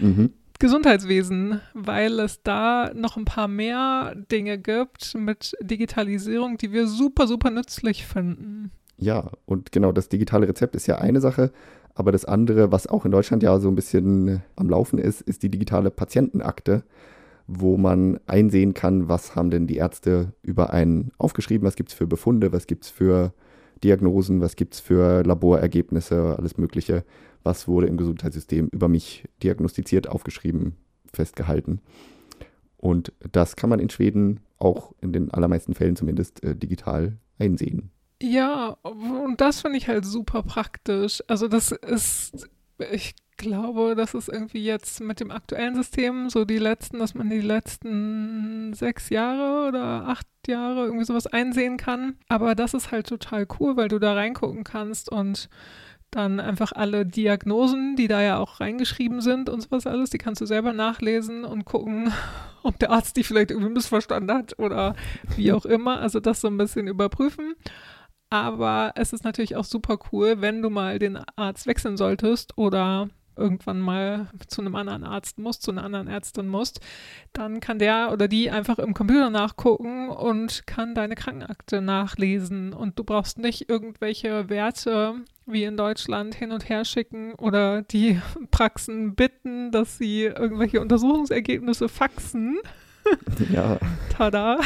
[0.00, 0.32] Mhm.
[0.58, 7.26] Gesundheitswesen, weil es da noch ein paar mehr Dinge gibt mit Digitalisierung, die wir super,
[7.26, 8.72] super nützlich finden.
[8.96, 11.52] Ja, und genau, das digitale Rezept ist ja eine Sache,
[11.98, 15.20] aber das andere, was auch in Deutschland ja so ein bisschen äh, am Laufen ist,
[15.20, 16.84] ist die digitale Patientenakte,
[17.48, 21.96] wo man einsehen kann, was haben denn die Ärzte über einen aufgeschrieben, was gibt es
[21.96, 23.32] für Befunde, was gibt es für
[23.82, 27.04] Diagnosen, was gibt es für Laborergebnisse, alles Mögliche,
[27.42, 30.76] was wurde im Gesundheitssystem über mich diagnostiziert, aufgeschrieben,
[31.12, 31.80] festgehalten.
[32.76, 37.90] Und das kann man in Schweden auch in den allermeisten Fällen zumindest äh, digital einsehen.
[38.20, 41.22] Ja, und das finde ich halt super praktisch.
[41.28, 42.48] Also das ist,
[42.90, 47.30] ich glaube, das ist irgendwie jetzt mit dem aktuellen System so die letzten, dass man
[47.30, 52.16] die letzten sechs Jahre oder acht Jahre irgendwie sowas einsehen kann.
[52.28, 55.48] Aber das ist halt total cool, weil du da reingucken kannst und
[56.10, 60.40] dann einfach alle Diagnosen, die da ja auch reingeschrieben sind und sowas alles, die kannst
[60.40, 62.12] du selber nachlesen und gucken,
[62.62, 64.96] ob der Arzt die vielleicht irgendwie missverstanden hat oder
[65.36, 66.00] wie auch immer.
[66.00, 67.54] Also das so ein bisschen überprüfen.
[68.30, 73.08] Aber es ist natürlich auch super cool, wenn du mal den Arzt wechseln solltest oder
[73.38, 76.80] irgendwann mal zu einem anderen Arzt musst, zu einer anderen Ärztin musst,
[77.32, 82.72] dann kann der oder die einfach im Computer nachgucken und kann deine Krankenakte nachlesen.
[82.72, 85.14] Und du brauchst nicht irgendwelche Werte
[85.46, 91.88] wie in Deutschland hin und her schicken oder die Praxen bitten, dass sie irgendwelche Untersuchungsergebnisse
[91.88, 92.58] faxen.
[93.52, 93.78] Ja.
[94.10, 94.58] Tada.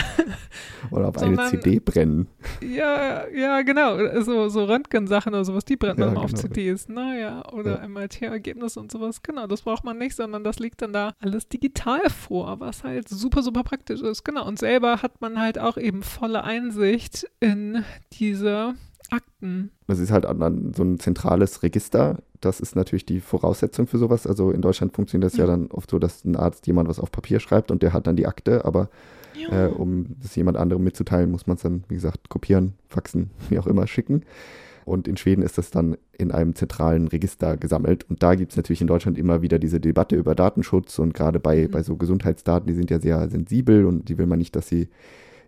[0.91, 2.27] Oder auf Sondern- eine CD brennen.
[2.63, 3.99] Ja, ja, genau.
[4.23, 6.41] So, so Röntgensachen oder sowas, die brennt man Ja, immer auf genau.
[6.43, 7.89] CDs, naja, oder Ja.
[7.89, 9.23] MRT-Ergebnisse und sowas.
[9.23, 13.09] Genau, das braucht man nicht, sondern das liegt dann da alles digital vor, was halt
[13.09, 14.25] super, super praktisch ist.
[14.25, 18.75] Genau, und selber hat man halt auch eben volle Einsicht in diese
[19.13, 19.71] Akten.
[19.87, 20.27] Das ist halt
[20.75, 22.19] so ein zentrales Register.
[22.41, 24.27] Das ist natürlich die Voraussetzung für sowas.
[24.27, 25.51] Also in Deutschland funktioniert das ja, Ja.
[25.53, 28.17] dann oft so, dass ein Arzt jemand was auf Papier schreibt und der hat dann
[28.17, 28.89] die Akte, aber
[29.51, 33.59] äh, um das jemand anderem mitzuteilen, muss man es dann, wie gesagt, kopieren, faxen, wie
[33.59, 34.23] auch immer, schicken.
[34.85, 38.05] Und in Schweden ist das dann in einem zentralen Register gesammelt.
[38.11, 41.39] Und da gibt es natürlich in Deutschland immer wieder diese Debatte über Datenschutz und gerade
[41.39, 41.71] bei, Mhm.
[41.71, 44.89] bei so Gesundheitsdaten, die sind ja sehr sensibel und die will man nicht, dass sie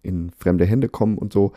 [0.03, 1.53] in fremde Hände kommen und so.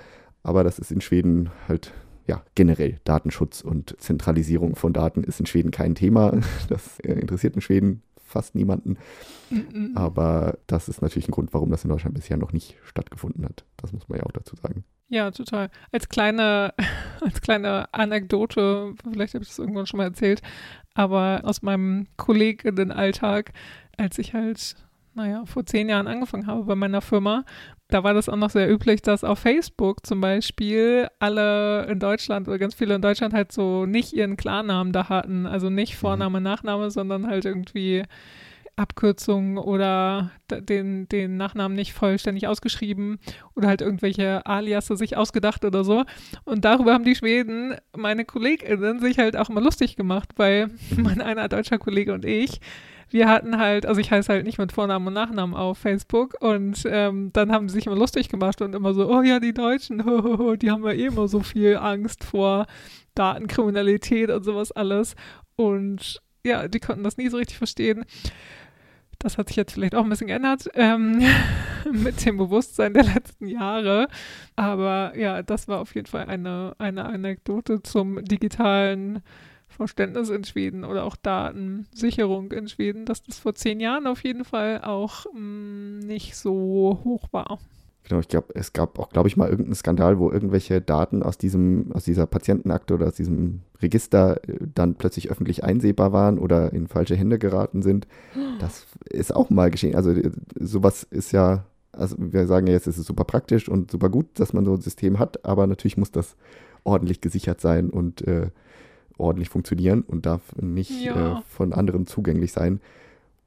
[0.48, 1.92] Aber das ist in Schweden halt,
[2.26, 6.40] ja, generell Datenschutz und Zentralisierung von Daten ist in Schweden kein Thema.
[6.70, 8.98] Das äh, interessiert in Schweden fast niemanden.
[9.96, 13.66] Aber das ist natürlich ein Grund, warum das in Deutschland bisher noch nicht stattgefunden hat.
[13.76, 14.86] Das muss man ja auch dazu sagen.
[15.10, 15.70] Ja, total.
[15.92, 16.74] Als kleine,
[17.22, 20.42] als kleine Anekdote, vielleicht habe ich das irgendwann schon mal erzählt,
[20.94, 23.52] aber aus meinem Kolleginnenalltag,
[23.98, 24.76] als ich halt,
[25.14, 27.44] naja, vor zehn Jahren angefangen habe bei meiner Firma,
[27.90, 32.48] da war das auch noch sehr üblich, dass auf Facebook zum Beispiel alle in Deutschland
[32.48, 35.46] oder ganz viele in Deutschland halt so nicht ihren Klarnamen da hatten.
[35.46, 38.04] Also nicht Vorname, Nachname, sondern halt irgendwie
[38.78, 43.20] Abkürzungen oder den, den Nachnamen nicht vollständig ausgeschrieben
[43.56, 46.06] oder halt irgendwelche Aliasse sich ausgedacht oder so.
[46.46, 51.22] Und darüber haben die Schweden, meine KollegInnen, sich halt auch immer lustig gemacht, weil mein
[51.22, 52.62] einer deutscher Kollege und ich,
[53.10, 56.84] wir hatten halt, also ich heiße halt nicht mit Vornamen und Nachnamen auf Facebook und
[56.86, 60.00] ähm, dann haben sie sich immer lustig gemacht und immer so, oh ja, die Deutschen,
[60.60, 62.68] die haben ja eh immer so viel Angst vor
[63.16, 65.16] Datenkriminalität und sowas alles.
[65.56, 68.06] Und ja, die konnten das nie so richtig verstehen.
[69.20, 71.24] Das hat sich jetzt vielleicht auch ein bisschen geändert ähm,
[71.92, 74.08] mit dem Bewusstsein der letzten Jahre.
[74.56, 79.24] Aber ja, das war auf jeden Fall eine, eine Anekdote zum digitalen
[79.68, 84.46] Verständnis in Schweden oder auch Datensicherung in Schweden, dass das vor zehn Jahren auf jeden
[84.46, 87.60] Fall auch mh, nicht so hoch war.
[88.08, 91.38] Genau, ich glaube, es gab auch, glaube ich, mal irgendeinen Skandal, wo irgendwelche Daten aus
[91.38, 96.72] diesem, aus dieser Patientenakte oder aus diesem Register äh, dann plötzlich öffentlich einsehbar waren oder
[96.72, 98.08] in falsche Hände geraten sind.
[98.60, 99.96] Das ist auch mal geschehen.
[99.96, 103.92] Also äh, sowas ist ja, also wir sagen ja jetzt, es ist super praktisch und
[103.92, 106.38] super gut, dass man so ein System hat, aber natürlich muss das
[106.86, 108.52] ordentlich gesichert sein und äh,
[109.18, 111.40] ordentlich funktionieren und darf nicht Ja.
[111.40, 112.80] äh, von anderen zugänglich sein.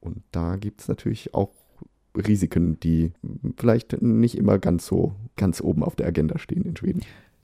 [0.00, 1.50] Und da gibt es natürlich auch
[2.16, 3.12] Risiken, die
[3.56, 7.02] vielleicht nicht immer ganz so ganz oben auf der Agenda stehen in Schweden.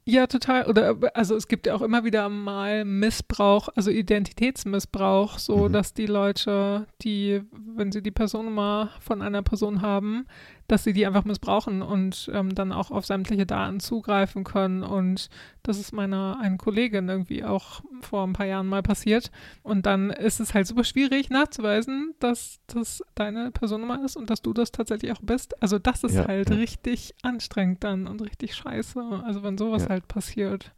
[0.08, 0.66] Ja, total.
[0.66, 5.72] Oder also es gibt ja auch immer wieder mal Missbrauch, also Identitätsmissbrauch, so Mhm.
[5.72, 7.42] dass die Leute, die,
[7.74, 10.26] wenn sie die Personnummer von einer Person haben,
[10.68, 14.82] dass sie die einfach missbrauchen und ähm, dann auch auf sämtliche Daten zugreifen können.
[14.82, 15.28] Und
[15.62, 19.30] das ist meiner einen Kollegin irgendwie auch vor ein paar Jahren mal passiert.
[19.62, 24.42] Und dann ist es halt super schwierig nachzuweisen, dass das deine Personnummer ist und dass
[24.42, 25.60] du das tatsächlich auch bist.
[25.62, 26.56] Also das ist Ja, halt ja.
[26.56, 29.00] richtig anstrengend dann und richtig scheiße.
[29.24, 29.88] Also wenn sowas Ja.
[29.90, 30.72] halt passiert.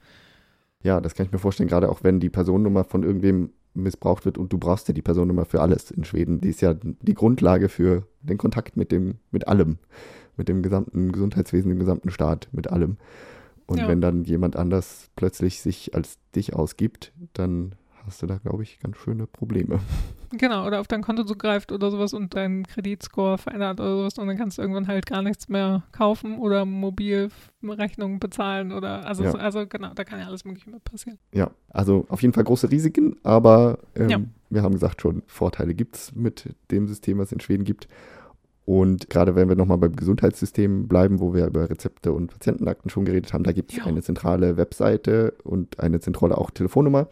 [0.82, 4.38] Ja, das kann ich mir vorstellen, gerade auch wenn die Personennummer von irgendwem missbraucht wird
[4.38, 6.40] und du brauchst ja die Personennummer für alles in Schweden.
[6.40, 9.78] Die ist ja die Grundlage für den Kontakt mit dem, mit allem,
[10.36, 12.96] mit dem gesamten Gesundheitswesen, dem gesamten Staat, mit allem.
[13.66, 13.88] Und Ja.
[13.88, 17.74] wenn dann jemand anders plötzlich sich als dich ausgibt, dann
[18.08, 19.78] hast du da, glaube ich, ganz schöne Probleme.
[20.30, 24.26] Genau, oder auf dein Konto zugreift oder sowas und deinen Kreditscore verändert oder sowas und
[24.26, 29.30] dann kannst du irgendwann halt gar nichts mehr kaufen oder Mobilrechnungen bezahlen oder also, Ja.
[29.32, 31.18] so, also genau, da kann ja alles mögliche mit passieren.
[31.32, 34.20] Ja, also auf jeden Fall große Risiken, aber ähm, Ja.
[34.50, 37.88] wir haben gesagt schon, Vorteile gibt es mit dem System, was es in Schweden gibt.
[38.66, 43.06] Und gerade wenn wir nochmal beim Gesundheitssystem bleiben, wo wir über Rezepte und Patientenakten schon
[43.06, 43.84] geredet haben, da gibt es Ja.
[43.86, 47.08] eine zentrale Webseite und eine zentrale auch Telefonnummer,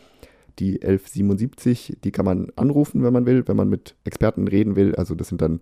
[0.58, 4.94] die 1177, die kann man anrufen, wenn man will, wenn man mit Experten reden will.
[4.94, 5.60] Also das sind dann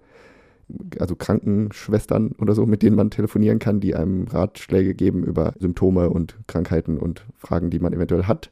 [0.99, 6.11] also Krankenschwestern oder so, mit denen man telefonieren kann, die einem Ratschläge geben über Symptome
[6.11, 8.51] und Krankheiten und Fragen, die man eventuell hat.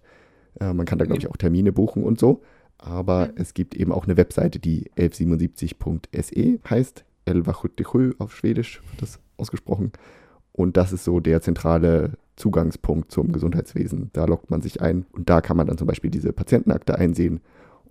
[0.61, 2.42] Äh, man kann da, glaube ich, auch Termine buchen und so.
[2.78, 3.33] Aber Mhm.
[3.37, 7.05] es gibt eben auch eine Webseite, die 1177.se heißt.
[7.26, 9.92] 1177 auf Schwedisch wird das ausgesprochen.
[10.52, 14.10] Und das ist so der zentrale Zugangspunkt zum Gesundheitswesen.
[14.12, 17.40] Da loggt man sich ein und da kann man dann zum Beispiel diese Patientenakte einsehen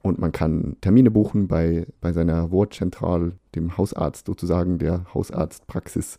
[0.04, 6.18] Und man kann Termine buchen bei, bei seiner Wortzentral, dem Hausarzt sozusagen, der Hausarztpraxis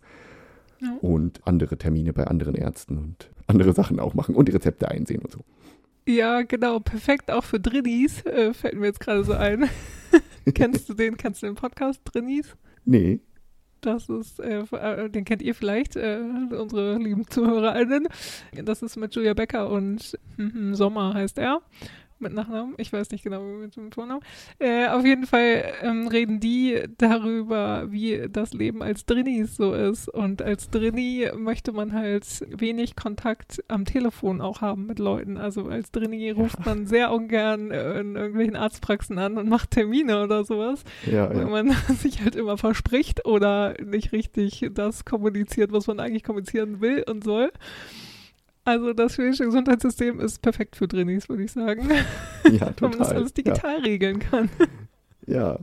[0.81, 0.97] Ja.
[1.01, 5.23] und andere Termine bei anderen Ärzten und andere Sachen auch machen und die Rezepte einsehen
[5.23, 5.41] und so.
[6.09, 9.69] Ja, genau, perfekt auch für Drinnies, äh, fällt mir jetzt gerade so ein.
[10.55, 12.57] kennst du den, kennst du den Podcast Drinnies?
[12.85, 13.21] Nee,
[13.83, 16.21] Das ist, äh, äh, den kennt ihr vielleicht, äh,
[16.57, 18.07] unsere lieben ZuhörerInnen.
[18.65, 21.61] Das ist mit Julia Becker und mhm, Sommer heißt er.
[22.23, 22.75] Mit Nachnamen.
[22.79, 24.23] Ich weiß nicht genau, mit dem Vornamen.
[24.59, 30.09] Äh, auf jeden Fall ähm, reden die darüber, wie das Leben als Drinnies so ist.
[30.09, 35.37] Und als Drinni möchte man halt wenig Kontakt am Telefon auch haben mit Leuten.
[35.37, 40.45] Also als Drinni ruft man sehr ungern in irgendwelchen Arztpraxen an und macht Termine oder
[40.45, 41.47] sowas ja, weil ja.
[41.47, 47.05] man sich halt immer verspricht oder nicht richtig das kommuniziert, was man eigentlich kommunizieren will
[47.09, 47.51] und soll.
[48.65, 51.89] Also das schwedische Gesundheitssystem ist perfekt für Drinnies, würde ich sagen.
[52.45, 53.17] ja, Weil man das total.
[53.17, 54.49] alles digital regeln kann.
[55.27, 55.35] Ja.
[55.37, 55.59] ja.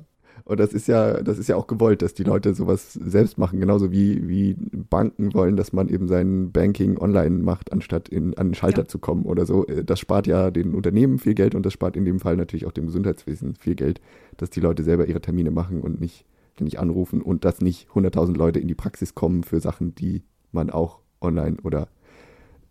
[0.45, 3.59] Und das ist ja, das ist ja auch gewollt, dass die Leute sowas selbst machen,
[3.59, 8.47] genauso wie, wie Banken wollen, dass man eben sein Banking online macht, anstatt in, an
[8.47, 8.88] den Schalter Ja.
[8.88, 9.67] zu kommen oder so.
[9.67, 12.65] Äh, Das spart ja den Unternehmen viel Geld und das spart in dem Fall natürlich
[12.65, 14.01] auch dem Gesundheitswesen viel Geld,
[14.38, 16.25] dass die Leute selber ihre Termine machen und nicht,
[16.59, 20.71] nicht anrufen und dass nicht 100.000 Leute in die Praxis kommen für Sachen, die man
[20.71, 21.89] auch online oder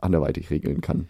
[0.00, 1.08] anderweitig regeln kann.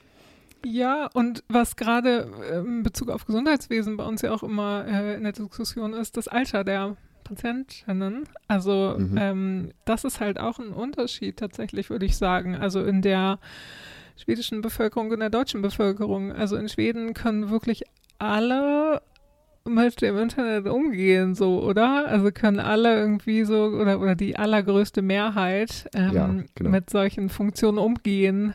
[0.66, 5.14] Ja, und was gerade äh, in Bezug auf Gesundheitswesen bei uns ja auch immer äh,
[5.14, 8.24] in der Diskussion ist, das Alter der Patientinnen.
[8.48, 9.16] Also Mhm.
[9.18, 12.56] ähm, das ist halt auch ein Unterschied tatsächlich, würde ich sagen.
[12.56, 13.38] Also in der
[14.16, 16.32] schwedischen Bevölkerung und der deutschen Bevölkerung.
[16.32, 17.84] Also in Schweden können wirklich
[18.18, 19.00] alle
[19.68, 22.06] mit dem Internet umgehen, so, oder?
[22.08, 26.70] Also können alle irgendwie so, oder, oder die allergrößte Mehrheit ähm, Ja, genau.
[26.70, 28.54] mit solchen Funktionen umgehen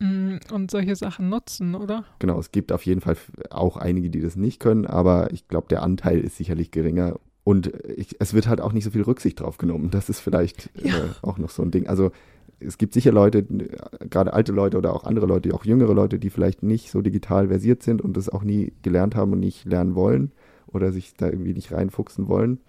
[0.00, 2.04] mm, und solche Sachen nutzen, oder?
[2.18, 3.16] Genau, es gibt auf jeden Fall
[3.50, 7.18] auch einige, die das nicht können, aber ich glaube, der Anteil ist sicherlich geringer.
[7.44, 9.90] Und ich, es wird halt auch nicht so viel Rücksicht drauf genommen.
[9.90, 10.96] Das ist vielleicht Ja.
[10.96, 11.86] äh, auch noch so ein Ding.
[11.88, 12.10] Also
[12.60, 16.18] es gibt sicher Leute, äh, gerade alte Leute oder auch andere Leute, auch jüngere Leute,
[16.18, 19.66] die vielleicht nicht so digital versiert sind und das auch nie gelernt haben und nicht
[19.66, 20.32] lernen wollen
[20.74, 22.60] oder sich da irgendwie nicht reinfuchsen wollen.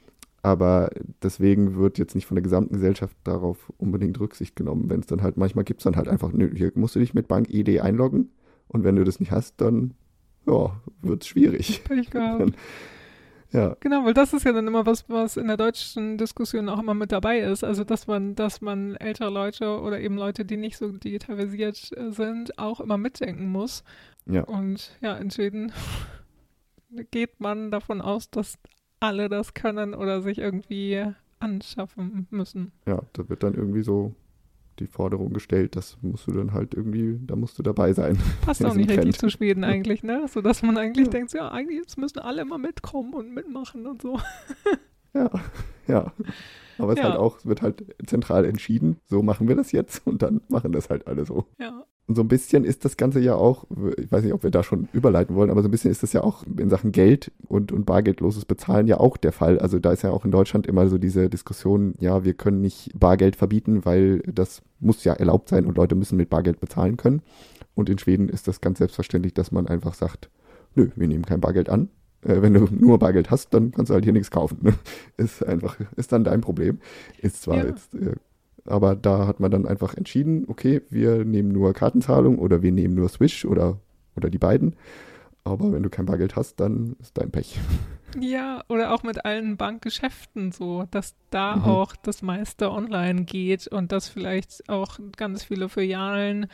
[0.41, 0.91] Aber
[1.23, 4.89] deswegen wird jetzt nicht von der gesamten Gesellschaft darauf unbedingt Rücksicht genommen.
[4.89, 7.15] Wenn es dann halt, manchmal gibt es dann halt einfach, nö, hier musst du dich
[7.15, 8.29] mit Bank-ID einloggen
[8.67, 9.95] und wenn du das nicht hast, dann
[10.45, 11.83] ja, wird es schwierig.
[11.83, 12.53] Pech gehabt.
[13.51, 16.79] Ja, Genau, weil das ist ja dann immer was, was in der deutschen Diskussion auch
[16.79, 17.63] immer mit dabei ist.
[17.63, 22.11] Also, dass man, dass man ältere Leute oder eben Leute, die nicht so digitalisiert äh,
[22.11, 23.85] sind, auch immer mitdenken muss.
[24.25, 24.43] Ja.
[24.43, 25.71] Und ja, in Schweden
[27.11, 28.57] geht man davon aus, dass
[28.99, 31.05] alle das können oder sich irgendwie
[31.39, 32.71] anschaffen müssen.
[32.87, 34.15] ja, da wird dann irgendwie so
[34.79, 38.17] die Forderung gestellt, das musst du dann halt irgendwie, da musst du dabei sein.
[38.41, 39.17] Passt auch nicht richtig Trend.
[39.19, 40.25] zu Schweden eigentlich, ne?
[40.27, 41.11] So dass man eigentlich Ja.
[41.11, 44.19] denkt, ja, eigentlich jetzt müssen alle immer mitkommen und mitmachen und so.
[45.13, 45.29] Ja,
[45.87, 46.11] ja.
[46.77, 47.05] Aber es Ja.
[47.05, 50.71] halt auch, es wird halt zentral entschieden, so machen wir das jetzt und dann machen
[50.71, 51.45] das halt alle so.
[51.59, 51.83] Ja.
[52.07, 53.65] Und so ein bisschen ist das Ganze ja auch,
[53.97, 56.13] ich weiß nicht, ob wir da schon überleiten wollen, aber so ein bisschen ist das
[56.13, 59.57] ja auch in Sachen Geld und, und bargeldloses Bezahlen ja auch der Fall.
[59.57, 62.91] Also da ist ja auch in Deutschland immer so diese Diskussion, ja, wir können nicht
[62.93, 67.23] Bargeld verbieten, weil das muss ja erlaubt sein und Leute müssen mit Bargeld bezahlen können.
[67.73, 70.29] Und in Schweden ist das ganz selbstverständlich, dass man einfach sagt,
[70.75, 71.89] nö, wir nehmen kein Bargeld an.
[72.25, 74.57] Äh, wenn du nur Bargeld hast, dann kannst du halt hier nichts kaufen.
[74.61, 74.73] Ne?
[75.17, 76.79] Ist einfach, ist dann dein Problem.
[77.21, 77.65] Ist zwar Ja.
[77.65, 78.15] jetzt äh,
[78.67, 82.95] aber da hat man dann einfach entschieden, okay, wir nehmen nur Kartenzahlung oder wir nehmen
[82.95, 83.79] nur Swish oder,
[84.15, 84.75] oder die beiden.
[85.43, 87.59] Aber wenn du kein Bargeld hast, dann ist dein Pech.
[88.19, 91.63] Ja, oder auch mit allen Bankgeschäften so, dass da Mhm.
[91.63, 96.47] auch das meiste online geht und dass vielleicht auch ganz viele Filialen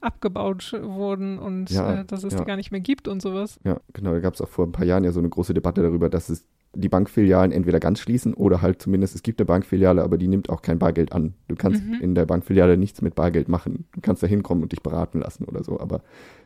[0.00, 2.40] abgebaut wurden und Ja, äh, dass es ja.
[2.40, 3.58] die gar nicht mehr gibt und sowas.
[3.64, 4.12] Ja, genau.
[4.12, 6.28] Da gab es auch vor ein paar Jahren ja so eine große Debatte darüber, dass
[6.28, 10.28] es die Bankfilialen entweder ganz schließen oder halt zumindest, es gibt eine Bankfiliale, aber die
[10.28, 11.34] nimmt auch kein Bargeld an.
[11.48, 11.94] Du kannst Mhm.
[12.00, 13.86] in der Bankfiliale nichts mit Bargeld machen.
[13.92, 16.02] Du kannst da hinkommen und dich beraten lassen oder so, aber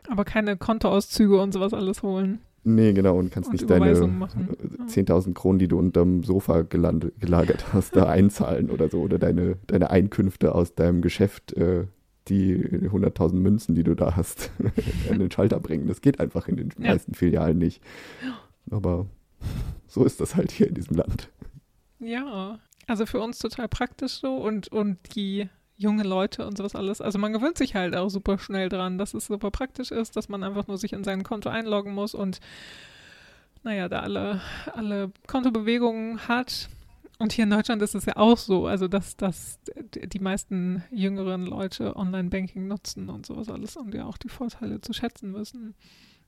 [0.08, 4.18] Aber keine Kontoauszüge und sowas alles holen nee, genau, und kannst und nicht deine Überweisungen
[4.18, 4.48] machen.
[4.80, 9.00] äh, 10.000 Kronen, die du unterm Sofa gelagert hast, da einzahlen oder so.
[9.00, 11.84] Oder deine, deine Einkünfte aus deinem Geschäft, äh,
[12.28, 14.50] die 100.000 Münzen, die du da hast,
[15.10, 15.86] an den Schalter bringen.
[15.88, 16.92] Das geht einfach in den Ja.
[16.92, 17.82] meisten Filialen nicht.
[18.70, 19.06] Aber
[19.86, 21.28] so ist das halt hier in diesem Land.
[21.98, 27.00] Ja, also für uns total praktisch so und, und die junge Leute und sowas alles.
[27.00, 30.28] Also man gewöhnt sich halt auch super schnell dran, dass es super praktisch ist, dass
[30.28, 32.40] man einfach nur sich in sein Konto einloggen muss und
[33.62, 34.40] naja, da alle,
[34.74, 36.68] alle Kontobewegungen hat.
[37.18, 39.58] Und hier in Deutschland ist es ja auch so, also dass, dass
[39.94, 44.92] die meisten jüngeren Leute Online-Banking nutzen und sowas alles und ja auch die Vorteile zu
[44.92, 45.74] schätzen wissen.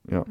[0.08, 0.24] Ja.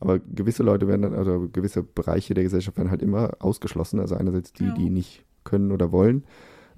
[0.00, 4.00] Aber gewisse Leute werden dann, also gewisse Bereiche der Gesellschaft werden halt immer ausgeschlossen.
[4.00, 4.74] Also einerseits die, Ja.
[4.74, 6.24] die nicht können oder wollen,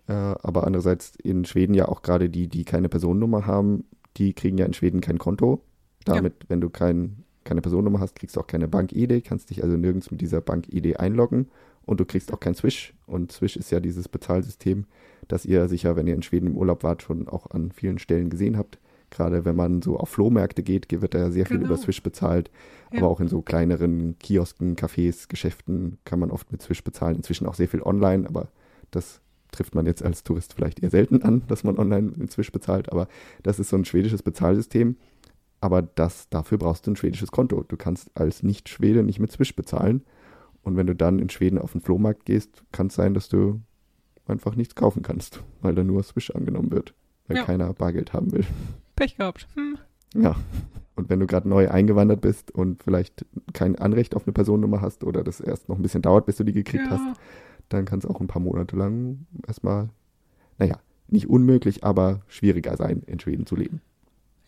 [0.09, 3.85] äh, aber andererseits in Schweden ja auch gerade die, die keine Personennummer haben,
[4.17, 5.63] die kriegen ja in Schweden kein Konto.
[6.05, 9.77] Damit, wenn du kein, keine Personennummer hast, kriegst du auch keine Bank-ID, kannst dich also
[9.77, 11.49] nirgends mit dieser Bank-ID einloggen
[11.87, 12.95] und du kriegst auch kein Swish.
[13.07, 14.87] Und Swish ist ja dieses Bezahlsystem,
[15.29, 18.31] das ihr sicher, wenn ihr in Schweden im Urlaub wart, schon auch an vielen Stellen
[18.31, 18.79] gesehen habt.
[19.11, 21.69] Gerade wenn man so auf Flohmärkte geht, wird da ja sehr viel Genau.
[21.69, 22.51] über Swish bezahlt.
[22.93, 22.99] Ja.
[22.99, 27.17] Aber auch in so kleineren Kiosken, Cafés, Geschäften kann man oft mit Swish bezahlen.
[27.17, 28.49] Inzwischen auch sehr viel online, aber
[28.91, 29.21] das
[29.53, 32.91] trifft man jetzt als Tourist vielleicht eher selten an, dass man online mit Swish bezahlt.
[32.91, 33.07] Aber
[33.45, 34.97] das ist so ein schwedisches Bezahlsystem.
[35.61, 37.65] Aber das, dafür brauchst du ein schwedisches Konto.
[37.69, 40.03] Du kannst als Nicht-Schwede nicht mit Swish bezahlen.
[40.63, 43.61] Und wenn du dann in Schweden auf den Flohmarkt gehst, kann es sein, dass du
[44.27, 46.95] einfach nichts kaufen kannst, weil da nur Swish angenommen wird,
[47.29, 47.45] weil Ja.
[47.45, 48.45] keiner Bargeld haben will.
[48.97, 49.47] Pech gehabt.
[49.55, 49.79] Hm.
[50.15, 50.37] Ja.
[50.95, 55.05] Und wenn du gerade neu eingewandert bist und vielleicht kein Anrecht auf eine Personennummer hast
[55.05, 57.15] oder das erst noch ein bisschen dauert, bis du die gekriegt hast, Ja.
[57.73, 59.89] Dann kann es auch ein paar Monate lang erstmal,
[60.59, 63.81] naja, nicht unmöglich, aber schwieriger sein, in Schweden zu leben.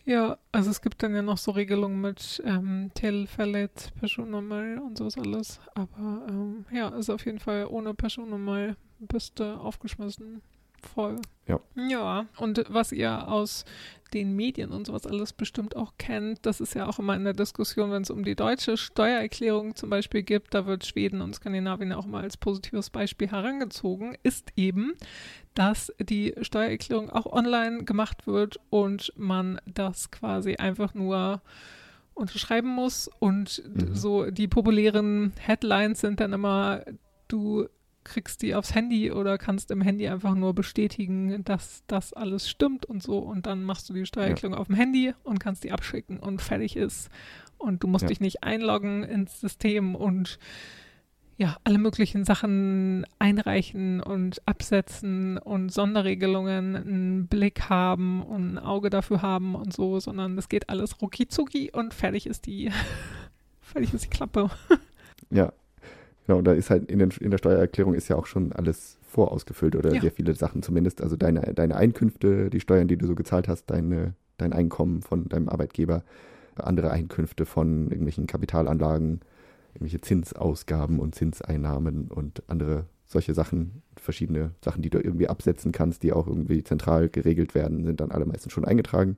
[0.05, 5.17] ja, also es gibt dann ja noch so Regelungen mit ähm, Tillfälligt Personnummer und sowas
[5.17, 5.59] alles.
[5.73, 10.41] Aber ähm, ja, ist auf jeden Fall ohne Personnummer bist du aufgeschmissen.
[10.93, 11.17] Voll.
[11.47, 11.59] Ja.
[11.75, 13.65] Ja, und was ihr aus
[14.13, 17.33] den Medien und sowas alles bestimmt auch kennt, das ist ja auch immer in der
[17.33, 21.91] Diskussion, wenn es um die deutsche Steuererklärung zum Beispiel gibt, da wird Schweden und Skandinavien
[21.91, 24.93] auch immer als positives Beispiel herangezogen, ist eben,
[25.53, 31.41] dass die Steuererklärung auch online gemacht wird und man das quasi einfach nur
[32.13, 33.95] unterschreiben muss und Mhm.
[33.95, 36.81] so die populären Headlines sind dann immer,
[37.27, 37.67] du
[38.05, 42.85] kriegst die aufs Handy oder kannst im Handy einfach nur bestätigen, dass das alles stimmt
[42.85, 46.19] und so und dann machst du die Steuererklärung auf dem Handy und kannst die abschicken
[46.19, 47.09] und fertig ist
[47.57, 48.07] und du musst Ja.
[48.09, 50.39] dich nicht einloggen ins System und
[51.37, 58.89] ja, alle möglichen Sachen einreichen und absetzen und Sonderregelungen einen Blick haben und ein Auge
[58.89, 62.71] dafür haben und so, sondern das geht alles rucki zucki und fertig ist die,
[63.59, 64.49] fertig ist die Klappe.
[65.29, 65.51] Ja,
[66.27, 69.75] genau, da ist halt in, den, in der Steuererklärung ist ja auch schon alles vorausgefüllt
[69.75, 70.01] oder Ja.
[70.01, 71.01] sehr viele Sachen zumindest.
[71.01, 75.29] Also deine, deine Einkünfte, die Steuern, die du so gezahlt hast, deine, dein Einkommen von
[75.29, 76.03] deinem Arbeitgeber,
[76.55, 79.21] andere Einkünfte von irgendwelchen Kapitalanlagen,
[79.73, 86.01] irgendwelche Zinsausgaben und Zinseinnahmen und andere solche Sachen, verschiedene Sachen, die du irgendwie absetzen kannst,
[86.03, 89.17] die auch irgendwie zentral geregelt werden, sind dann alle meistens schon eingetragen.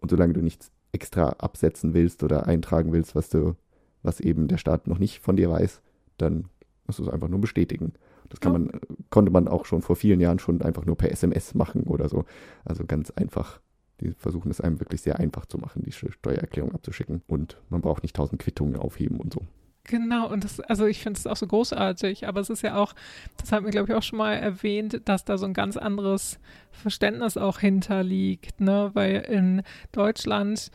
[0.00, 3.54] Und solange du nichts extra absetzen willst oder eintragen willst, was du,
[4.02, 5.80] was eben der Staat noch nicht von dir weiß,
[6.18, 6.46] dann
[6.86, 7.92] musst du es einfach nur bestätigen.
[8.28, 8.70] Das kann man,
[9.10, 12.24] konnte man auch schon vor vielen Jahren schon einfach nur per SMS machen oder so.
[12.64, 13.60] Also ganz einfach.
[14.00, 17.22] Die versuchen es einem wirklich sehr einfach zu machen, die Steuererklärung abzuschicken.
[17.26, 19.40] Und man braucht nicht tausend Quittungen aufheben und so.
[19.88, 22.94] Genau, und das, also ich finde es auch so großartig, aber es ist ja auch,
[23.38, 26.38] das haben wir, glaube ich, auch schon mal erwähnt, dass da so ein ganz anderes
[26.70, 28.90] Verständnis auch hinterliegt, ne?
[28.92, 30.70] Weil in Deutschland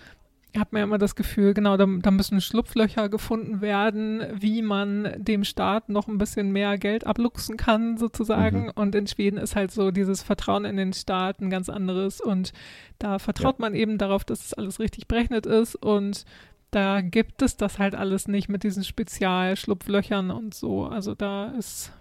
[0.71, 5.43] man ja immer das Gefühl, genau, da, da müssen Schlupflöcher gefunden werden, wie man dem
[5.43, 8.65] Staat noch ein bisschen mehr Geld abluchsen kann, sozusagen.
[8.65, 8.71] Mhm.
[8.75, 12.21] Und in Schweden ist halt so dieses Vertrauen in den Staat ein ganz anderes.
[12.21, 12.53] Und
[12.99, 16.25] da vertraut man eben darauf, dass es alles richtig berechnet ist und
[16.71, 20.85] da gibt es das halt alles nicht mit diesen Spezialschlupflöchern und so.
[20.85, 21.91] Also da ist,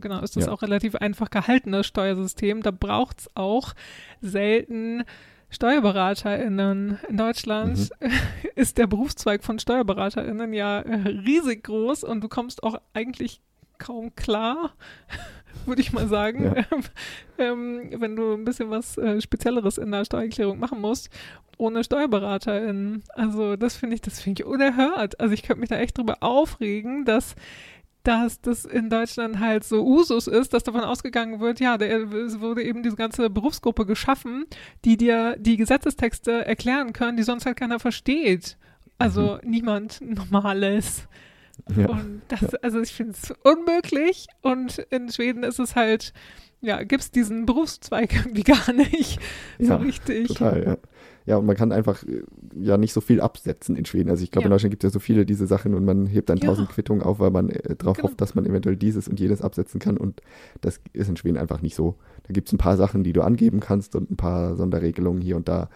[0.00, 0.52] genau, ist das Ja.
[0.52, 2.62] auch relativ einfach gehaltenes Steuersystem.
[2.62, 3.74] Da braucht es auch
[4.20, 5.04] selten
[5.50, 6.98] SteuerberaterInnen.
[7.08, 7.90] In Deutschland
[8.54, 13.40] ist der Berufszweig von SteuerberaterInnen ja äh, riesig groß und du kommst auch eigentlich
[13.78, 14.72] kaum klar,
[15.66, 16.64] würde ich mal sagen, Ja.
[17.38, 21.10] ähm, wenn du ein bisschen was äh, Spezielleres in der Steuererklärung machen musst,
[21.56, 23.02] ohne SteuerberaterInnen.
[23.14, 25.18] Also das finde ich, das finde ich unerhört.
[25.20, 27.34] Also ich könnte mich da echt drüber aufregen, dass
[28.02, 32.40] dass das in Deutschland halt so Usus ist, dass davon ausgegangen wird, ja, der, es
[32.40, 34.46] wurde eben diese ganze Berufsgruppe geschaffen,
[34.84, 38.56] die dir die Gesetzestexte erklären können, die sonst halt keiner versteht.
[38.98, 41.06] Also niemand Normales.
[41.76, 41.88] Ja.
[41.88, 44.26] Und das, also ich finde es unmöglich.
[44.42, 46.12] Und in Schweden ist es halt,
[46.60, 49.20] ja, gibt es diesen Berufszweig irgendwie gar nicht
[49.58, 50.28] so Ja, richtig.
[50.28, 50.76] Total, ja.
[51.28, 52.22] Ja, und man kann einfach äh,
[52.58, 54.08] ja nicht so viel absetzen in Schweden.
[54.10, 54.54] Also ich glaube, in Ja.
[54.54, 56.46] Deutschland gibt es ja so viele diese Sachen und man hebt dann Ja.
[56.48, 58.08] tausend Quittungen auf, weil man äh, darauf Genau.
[58.08, 59.96] hofft, dass man eventuell dieses und jenes absetzen kann.
[59.98, 60.22] Und
[60.62, 61.96] das ist in Schweden einfach nicht so.
[62.26, 65.36] Da gibt es ein paar Sachen, die du angeben kannst und ein paar Sonderregelungen hier
[65.36, 65.68] und da.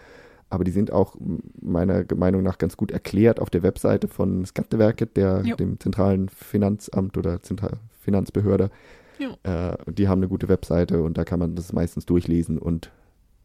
[0.49, 1.15] Aber die sind auch
[1.61, 5.55] meiner Meinung nach ganz gut erklärt auf der Webseite von Skatteverket, der, Jo.
[5.55, 8.69] dem zentralen Finanzamt oder Zentral Finanzbehörde.
[9.43, 12.91] Äh, die haben eine gute Webseite und da kann man das meistens durchlesen und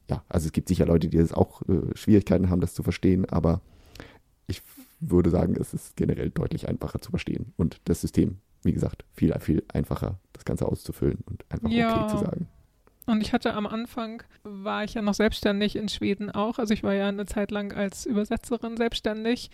[0.09, 3.25] ja, also es gibt sicher Leute, die das auch äh, Schwierigkeiten haben, das zu verstehen,
[3.27, 3.61] aber
[4.47, 4.63] ich
[5.01, 7.53] würde sagen, es ist generell deutlich einfacher zu verstehen.
[7.57, 12.05] Und das System, wie gesagt, viel, viel einfacher, das Ganze auszufüllen und einfach Ja.
[12.05, 12.49] okay zu sagen.
[13.07, 16.59] Und ich hatte am Anfang, war ich ja noch selbstständig in Schweden auch.
[16.59, 19.51] Also ich war ja eine Zeit lang als Übersetzerin selbstständig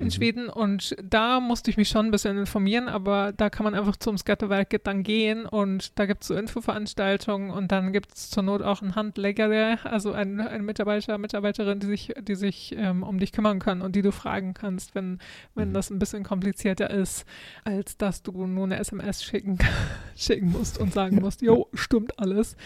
[0.00, 0.10] in Mhm.
[0.12, 3.96] Schweden und da musste ich mich schon ein bisschen informieren, aber da kann man einfach
[3.96, 8.44] zum Skatteverket dann gehen und da gibt es so Infoveranstaltungen und dann gibt es zur
[8.44, 13.18] Not auch einen Handläger, also einen, einen Mitarbeiter, Mitarbeiterin, die sich, die sich ähm, um
[13.18, 15.18] dich kümmern kann und die du fragen kannst, wenn,
[15.56, 15.74] wenn Mhm.
[15.74, 17.26] das ein bisschen komplizierter ist,
[17.64, 19.58] als dass du nur eine SMS schicken,
[20.16, 22.56] schicken musst und sagen musst, jo, stimmt alles.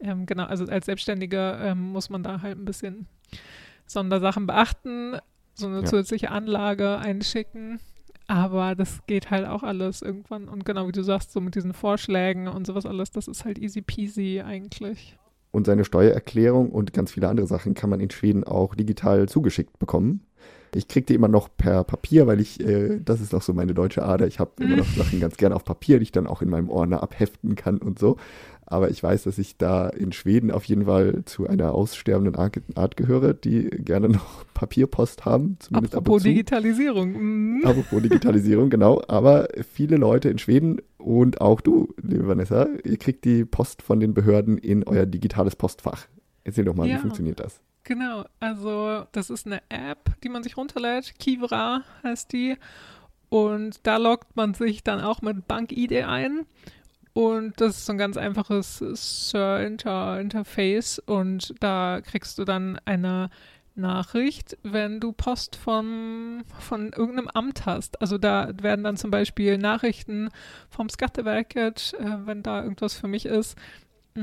[0.00, 3.06] Ähm, genau, also als Selbstständiger ähm, muss man da halt ein bisschen
[3.86, 5.16] Sondersachen beachten,
[5.54, 5.84] so eine Ja.
[5.84, 7.78] zusätzliche Anlage einschicken.
[8.26, 10.48] Aber das geht halt auch alles irgendwann.
[10.48, 13.58] Und genau wie du sagst, so mit diesen Vorschlägen und sowas alles, das ist halt
[13.58, 15.16] easy peasy eigentlich.
[15.50, 19.80] Und seine Steuererklärung und ganz viele andere Sachen kann man in Schweden auch digital zugeschickt
[19.80, 20.22] bekommen.
[20.76, 23.74] Ich kriege die immer noch per Papier, weil ich, äh, das ist noch so meine
[23.74, 24.28] deutsche Ader.
[24.28, 26.70] Ich habe immer noch Sachen ganz gerne auf Papier, die ich dann auch in meinem
[26.70, 28.16] Ordner abheften kann und so.
[28.70, 32.96] Aber ich weiß, dass ich da in Schweden auf jeden Fall zu einer aussterbenden Art,
[32.96, 35.56] gehöre, die gerne noch Papierpost haben.
[35.58, 36.28] Zumindest ab Apropos zu.
[36.28, 37.58] Digitalisierung.
[37.58, 37.66] mm.
[37.66, 39.02] Apropos Digitalisierung, genau.
[39.08, 43.98] Aber viele Leute in Schweden und auch du, liebe Vanessa, ihr kriegt die Post von
[43.98, 46.06] den Behörden in euer digitales Postfach.
[46.44, 46.94] Erzähl doch mal, Ja.
[46.96, 47.60] wie funktioniert das?
[47.82, 51.18] Genau, also das ist eine App, die man sich runterlädt.
[51.18, 52.56] Kivra heißt die.
[53.30, 56.46] Und da loggt man sich dann auch mit BankID ein.
[57.12, 60.98] Und das ist so ein ganz einfaches Sir Inter Interface.
[61.00, 63.30] Und da kriegst du dann eine
[63.74, 68.00] Nachricht, wenn du Post von, von irgendeinem Amt hast.
[68.00, 70.28] Also da werden dann zum Beispiel Nachrichten
[70.68, 73.56] vom Skatteverket, äh, wenn da irgendwas für mich ist,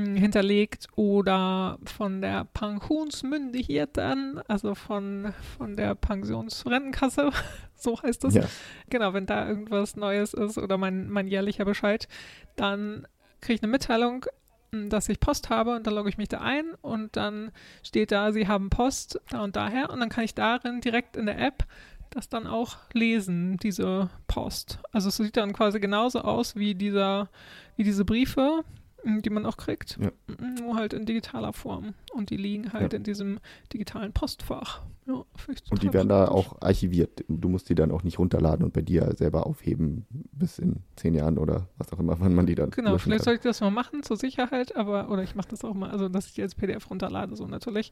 [0.06, 7.30] hinterlegt oder von der Pensionsmyndigheten, also von, von der Pensionsrentenkasse,
[7.74, 8.34] so heißt das.
[8.34, 8.44] Ja.
[8.90, 12.08] Genau, wenn da irgendwas Neues ist oder mein, mein jährlicher Bescheid,
[12.56, 13.06] dann
[13.40, 14.26] kriege ich eine Mitteilung,
[14.72, 17.50] m, dass ich Post habe und dann logge ich mich da ein und dann
[17.82, 21.26] steht da, Sie haben Post da und daher und dann kann ich darin direkt in
[21.26, 21.64] der App
[22.10, 24.78] das dann auch lesen, diese Post.
[24.92, 27.28] Also es sieht dann quasi genauso aus wie dieser,
[27.76, 28.64] wie diese Briefe,
[29.04, 30.10] die man auch kriegt, Ja.
[30.40, 31.94] m, nur halt in digitaler Form.
[32.12, 32.96] Und die liegen halt Ja.
[32.98, 33.38] in diesem
[33.72, 34.82] digitalen Postfach.
[35.06, 35.24] Ja,
[35.70, 37.24] Und die werden da auch archiviert.
[37.28, 41.14] Du musst die dann auch nicht runterladen und bei dir selber aufheben bis in zehn
[41.14, 43.24] Jahren oder was auch immer, wann man die dann Genau, vielleicht kann.
[43.24, 46.10] soll ich das mal machen zur Sicherheit, aber oder ich mache das auch mal, also
[46.10, 47.90] dass ich die als PDF runterlade, so natürlich,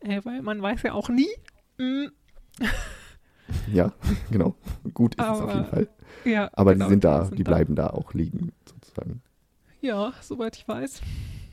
[0.00, 1.28] äh, weil man weiß ja auch nie.
[1.78, 2.08] Mm,
[3.72, 3.92] Ja,
[4.30, 4.54] genau.
[4.92, 5.88] Gut ist es auf Aber jeden Fall.
[6.26, 9.22] ja, Aber genau, die sind da, sind die bleiben da auch liegen, sozusagen.
[9.80, 11.00] Ja, soweit ich weiß,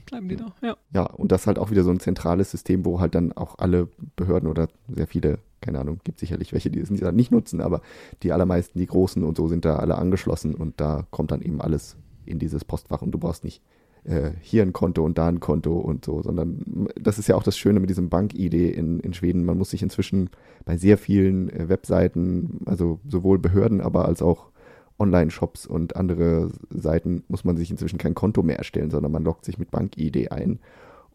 [0.05, 0.53] bleiben die da.
[0.61, 3.32] Ja, Ja, und das ist halt auch wieder so ein zentrales System, wo halt dann
[3.34, 7.61] auch alle Behörden oder sehr viele, keine Ahnung, gibt sicherlich welche, die es nicht nutzen,
[7.61, 7.82] aber
[8.23, 11.61] die allermeisten, die großen und so sind da alle angeschlossen und da kommt dann eben
[11.61, 13.61] alles in dieses Postfach und du brauchst nicht
[14.05, 17.43] äh, hier ein Konto und da ein Konto und so, sondern das ist ja auch
[17.43, 19.43] das Schöne mit diesem Bank-ID in, in Schweden.
[19.45, 20.30] Man muss sich inzwischen
[20.63, 24.51] bei sehr vielen äh, Webseiten, also sowohl Behörden, aber als auch
[25.00, 29.46] Online-Shops und andere Seiten muss man sich inzwischen kein Konto mehr erstellen, sondern man loggt
[29.46, 30.60] sich mit Bank-ID ein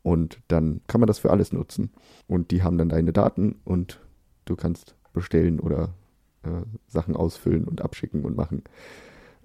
[0.03, 1.91] und dann kann man das für alles nutzen.
[2.27, 4.01] Und die haben dann deine Daten und
[4.45, 5.95] du kannst bestellen oder
[6.43, 8.63] äh, Sachen ausfüllen und abschicken und machen.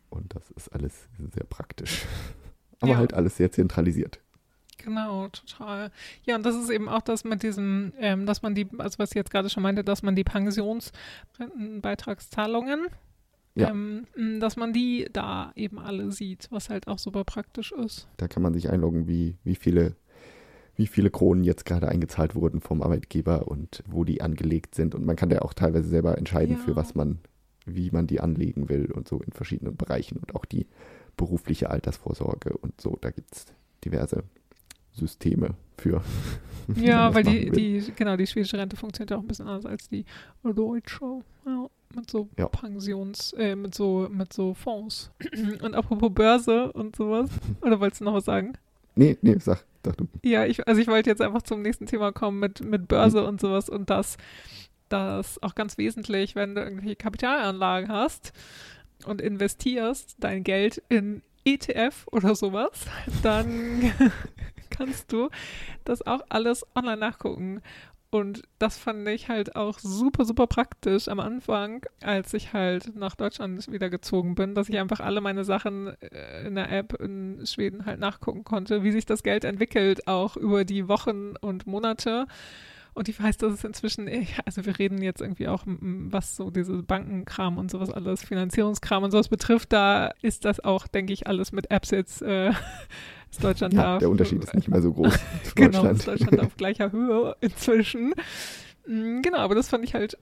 [0.09, 2.05] Und das ist alles sehr praktisch.
[2.81, 2.97] Aber Ja.
[2.97, 4.19] halt alles sehr zentralisiert.
[4.77, 5.91] genau, total.
[6.23, 9.11] Ja, und das ist eben auch das mit diesem, ähm, dass man die, also was
[9.11, 12.87] ich jetzt gerade schon meinte, dass man die Pensionsbeitragszahlungen,
[13.55, 13.69] Ja.
[13.69, 14.05] ähm,
[14.39, 18.07] dass man die da eben alle sieht, was halt auch super praktisch ist.
[18.17, 19.95] Da kann man sich einloggen, wie, wie viele
[20.77, 24.93] wie viele Kronen jetzt gerade eingezahlt wurden vom Arbeitgeber und wo die angelegt sind.
[24.93, 26.61] Und man kann ja auch teilweise selber entscheiden, Ja.
[26.61, 27.19] für was man,
[27.65, 30.67] wie man die anlegen will und so in verschiedenen Bereichen und auch die
[31.15, 32.97] berufliche Altersvorsorge und so.
[32.99, 33.45] Da gibt es
[33.85, 34.23] diverse
[34.91, 36.01] Systeme für.
[36.75, 39.87] Ja, weil die, die, genau, die schwedische Rente funktioniert ja auch ein bisschen anders als
[39.87, 40.03] die
[40.43, 41.21] deutsche.
[41.45, 42.47] Ja, mit so Ja.
[42.47, 45.11] Pensions, äh, mit so, mit so Fonds.
[45.61, 47.29] Und apropos Börse und sowas.
[47.61, 48.53] Oder wolltest du noch was sagen?
[48.95, 50.07] Nee, nee, sag, sag du.
[50.23, 53.41] Ja, ich, also ich wollte jetzt einfach zum nächsten Thema kommen mit, mit Börse und
[53.41, 54.17] sowas und das,
[54.89, 58.31] das auch ganz wesentlich, wenn du irgendwelche Kapitalanlagen hast
[59.05, 62.85] und investierst dein Geld in ETF oder sowas,
[63.23, 63.91] dann
[64.69, 65.29] kannst du
[65.83, 67.61] das auch alles online nachgucken.
[68.15, 73.13] Und das fand ich halt auch super, super praktisch am Anfang, als ich halt nach
[73.13, 77.45] Deutschland wieder gezogen bin, dass ich einfach alle meine Sachen äh, in der App in
[77.45, 82.25] Schweden halt nachgucken konnte, wie sich das Geld entwickelt, auch über die Wochen und Monate.
[82.93, 84.09] Und ich weiß, dass es inzwischen,
[84.45, 89.11] also wir reden jetzt irgendwie auch, was so diese Bankenkram und sowas alles, Finanzierungskram und
[89.11, 92.53] sowas betrifft, da ist das auch, denke ich, alles mit Apps jetzt äh,
[93.35, 93.99] ist Deutschland ja, da.
[93.99, 95.13] Der Unterschied ist nicht mehr so groß.
[95.55, 98.13] genau, ist Deutschland auf gleicher Höhe inzwischen.
[98.87, 100.17] Mm, genau, aber das fand ich halt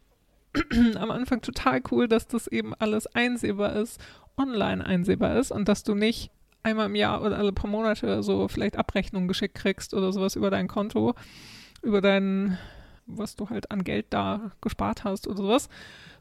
[0.96, 4.00] am Anfang total cool, dass das eben alles einsehbar ist,
[4.38, 6.32] online einsehbar ist und dass du nicht
[6.64, 10.50] einmal im Jahr oder alle paar Monate so vielleicht Abrechnungen geschickt kriegst oder sowas über
[10.50, 11.14] dein Konto,
[11.82, 12.58] über dein,
[13.06, 15.70] was du halt an Geld da gespart hast oder sowas,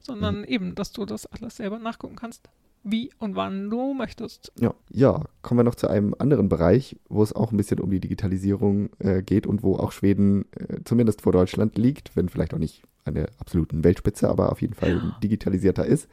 [0.01, 0.45] sondern mhm.
[0.45, 2.49] eben, dass du das alles selber nachgucken kannst,
[2.85, 4.53] wie und wann du möchtest.
[4.59, 7.91] Ja, ja, kommen wir noch zu einem anderen Bereich, wo es auch ein bisschen um
[7.91, 12.55] die Digitalisierung äh, geht und wo auch Schweden äh, zumindest vor Deutschland liegt, wenn vielleicht
[12.55, 15.18] auch nicht an der absoluten Weltspitze, aber auf jeden Fall ja.
[15.22, 16.09] digitalisierter ist.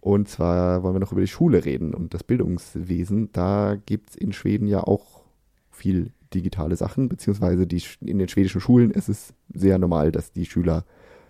[0.00, 3.30] Und zwar wollen wir noch über die Schule reden und das Bildungswesen.
[3.32, 5.24] Da gibt es in Schweden ja auch
[5.70, 10.46] viel digitale Sachen, beziehungsweise die, in den schwedischen Schulen ist es sehr normal, dass die
[10.46, 10.84] Schüler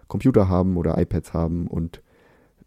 [0.09, 2.03] Computer haben oder iPads haben und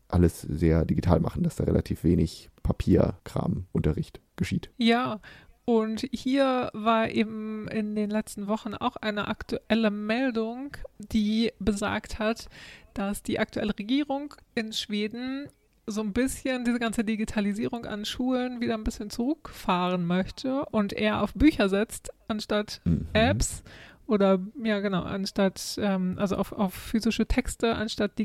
[0.10, 4.72] alles sehr digital machen, dass da relativ wenig Papierkram-Unterricht geschieht.
[4.78, 5.22] Ja,
[5.66, 12.50] und hier war eben in den letzten Wochen auch eine aktuelle Meldung, die besagt hat,
[12.96, 15.48] dass die aktuelle Regierung in Schweden
[15.86, 21.22] so ein bisschen diese ganze Digitalisierung an Schulen wieder ein bisschen zurückfahren möchte und eher
[21.22, 23.08] auf Bücher setzt, anstatt mhm.
[23.14, 23.64] Apps
[24.08, 28.18] oder ja genau, anstatt, ähm, also auf, auf physische Texte, anstatt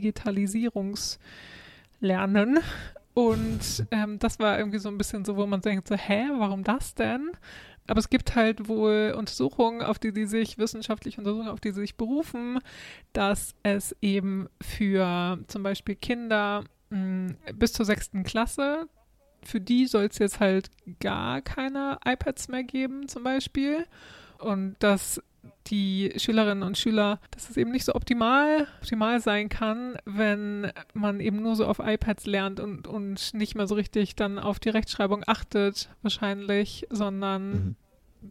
[2.05, 2.61] Digitalisierungslernen.
[3.15, 6.65] Und ähm, das war irgendwie so ein bisschen so, wo man denkt, so, hä, warum
[6.65, 7.31] das denn?
[7.87, 11.83] Aber es gibt halt wohl Untersuchungen, auf die sie sich, wissenschaftliche Untersuchungen, auf die sie
[11.83, 12.59] sich berufen,
[13.13, 18.89] dass es eben für zum Beispiel Kinder mh, bis zur sechsten Klasse,
[19.45, 23.87] für die soll es jetzt halt gar keine iPads mehr geben, zum Beispiel.
[24.39, 25.23] Und dass
[25.69, 31.21] die Schülerinnen und Schüler, dass es eben nicht so optimal, optimal sein kann, wenn man
[31.21, 34.69] eben nur so auf iPads lernt und, und nicht mehr so richtig dann auf die
[34.69, 37.77] Rechtschreibung achtet, wahrscheinlich, sondern mhm.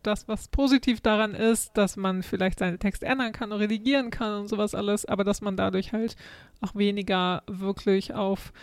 [0.04, 4.42] das, was positiv daran ist, dass man vielleicht seinen Text ändern kann und redigieren kann
[4.42, 6.16] und sowas alles, aber dass man dadurch halt
[6.62, 8.54] auch weniger wirklich auf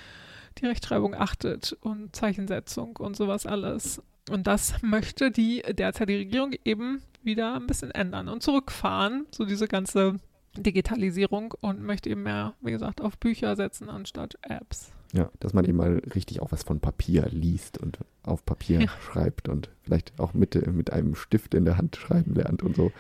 [0.59, 4.03] die Rechtschreibung achtet und Zeichensetzung und sowas alles.
[4.31, 9.69] Und das möchte die derzeitige Regierung eben wieder ein bisschen ändern und zurückfahren, so diese
[9.69, 10.17] ganze
[10.57, 14.93] Digitalisierung und möchte eben mehr, wie gesagt, auf Bücher setzen anstatt Apps.
[15.13, 18.89] Ja, dass man eben mal richtig auch was von Papier liest und auf Papier ja.
[19.01, 22.93] schreibt und vielleicht auch mit, mit einem Stift in der Hand schreiben lernt und so.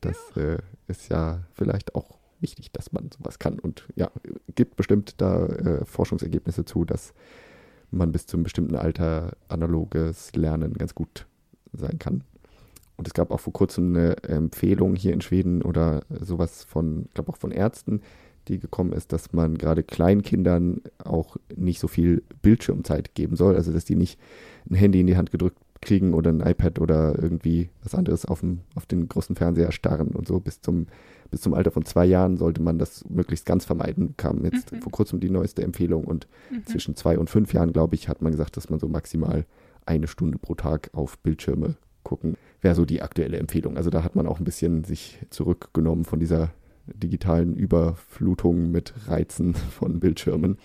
[0.00, 0.42] Das ja.
[0.42, 0.58] Äh,
[0.88, 3.58] ist ja vielleicht auch wichtig, dass man sowas kann.
[3.58, 4.10] Und ja,
[4.54, 7.14] gibt bestimmt da äh, Forschungsergebnisse zu, dass
[7.90, 11.26] man bis zu einem bestimmten Alter analoges Lernen ganz gut
[11.72, 12.24] sein kann.
[12.96, 17.14] Und es gab auch vor kurzem eine Empfehlung hier in Schweden oder sowas von, ich
[17.14, 18.00] glaube auch von Ärzten,
[18.48, 23.56] die gekommen ist, dass man gerade Kleinkindern auch nicht so viel Bildschirmzeit geben soll.
[23.56, 24.18] Also dass die nicht
[24.70, 28.40] ein Handy in die Hand gedrückt kriegen oder ein iPad oder irgendwie was anderes auf,
[28.40, 30.40] dem, auf den großen Fernseher starren und so.
[30.40, 30.86] Bis zum,
[31.30, 34.14] bis zum Alter von zwei Jahren sollte man das möglichst ganz vermeiden.
[34.16, 34.82] Kam jetzt mhm.
[34.82, 36.66] vor kurzem die neueste Empfehlung und mhm.
[36.66, 39.44] zwischen zwei und fünf Jahren, glaube ich, hat man gesagt, dass man so maximal
[39.86, 43.76] eine Stunde pro Tag auf Bildschirme gucken, wäre so die aktuelle Empfehlung.
[43.76, 46.52] Also da hat man auch ein bisschen sich zurückgenommen von dieser
[46.86, 50.58] digitalen Überflutung mit Reizen von Bildschirmen.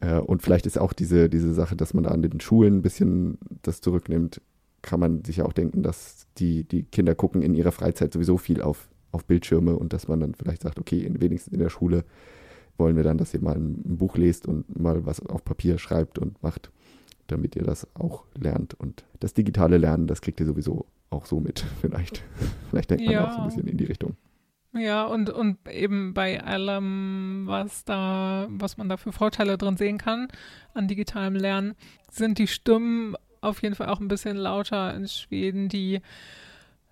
[0.00, 2.82] Äh, und vielleicht ist auch diese, diese Sache, dass man da an den Schulen ein
[2.82, 4.40] bisschen das zurücknimmt,
[4.82, 8.36] kann man sich ja auch denken, dass die, die Kinder gucken in ihrer Freizeit sowieso
[8.36, 11.70] viel auf, auf Bildschirme und dass man dann vielleicht sagt, okay, in, wenigstens in der
[11.70, 12.04] Schule
[12.76, 15.78] wollen wir dann, dass ihr mal ein, ein Buch lest und mal was auf Papier
[15.78, 16.70] schreibt und macht,
[17.28, 18.74] damit ihr das auch lernt.
[18.74, 22.22] Und das digitale Lernen, das kriegt ihr sowieso auch so mit, vielleicht.
[22.70, 23.26] vielleicht denkt man ja.
[23.26, 24.16] auch so ein bisschen in die Richtung.
[24.74, 29.96] Ja, und, und eben bei allem, was da, was man da für Vorteile drin sehen
[29.98, 30.28] kann
[30.74, 31.74] an digitalem Lernen,
[32.10, 36.00] sind die Stimmen auf jeden Fall auch ein bisschen lauter in Schweden, die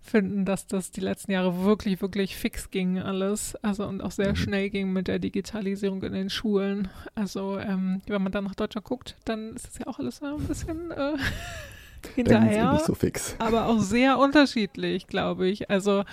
[0.07, 3.57] finden, dass das die letzten Jahre wirklich, wirklich fix ging alles.
[3.57, 4.36] Also und auch sehr mhm.
[4.36, 6.88] schnell ging mit der Digitalisierung in den Schulen.
[7.14, 10.38] Also ähm, wenn man dann nach Deutschland guckt, dann ist das ja auch alles ein
[10.46, 11.16] bisschen äh,
[12.14, 12.72] hinterher.
[12.72, 13.36] Nicht so fix.
[13.38, 15.70] Aber auch sehr unterschiedlich, glaube ich.
[15.70, 16.04] Also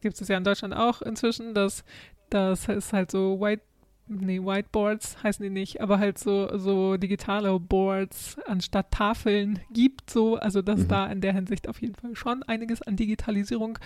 [0.00, 1.84] gibt es ja in Deutschland auch inzwischen, dass
[2.30, 3.62] das ist halt so White
[4.10, 10.36] nee, Whiteboards heißen die nicht, aber halt so, so digitale Boards anstatt Tafeln gibt, so,
[10.36, 10.88] also dass mhm.
[10.88, 13.78] da in der Hinsicht auf jeden Fall schon einiges an Digitalisierung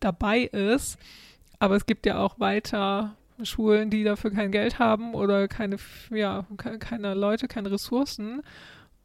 [0.00, 0.98] dabei ist.
[1.58, 5.76] Aber es gibt ja auch weiter Schulen, die dafür kein Geld haben oder keine,
[6.10, 8.42] ja, keine Leute, keine Ressourcen.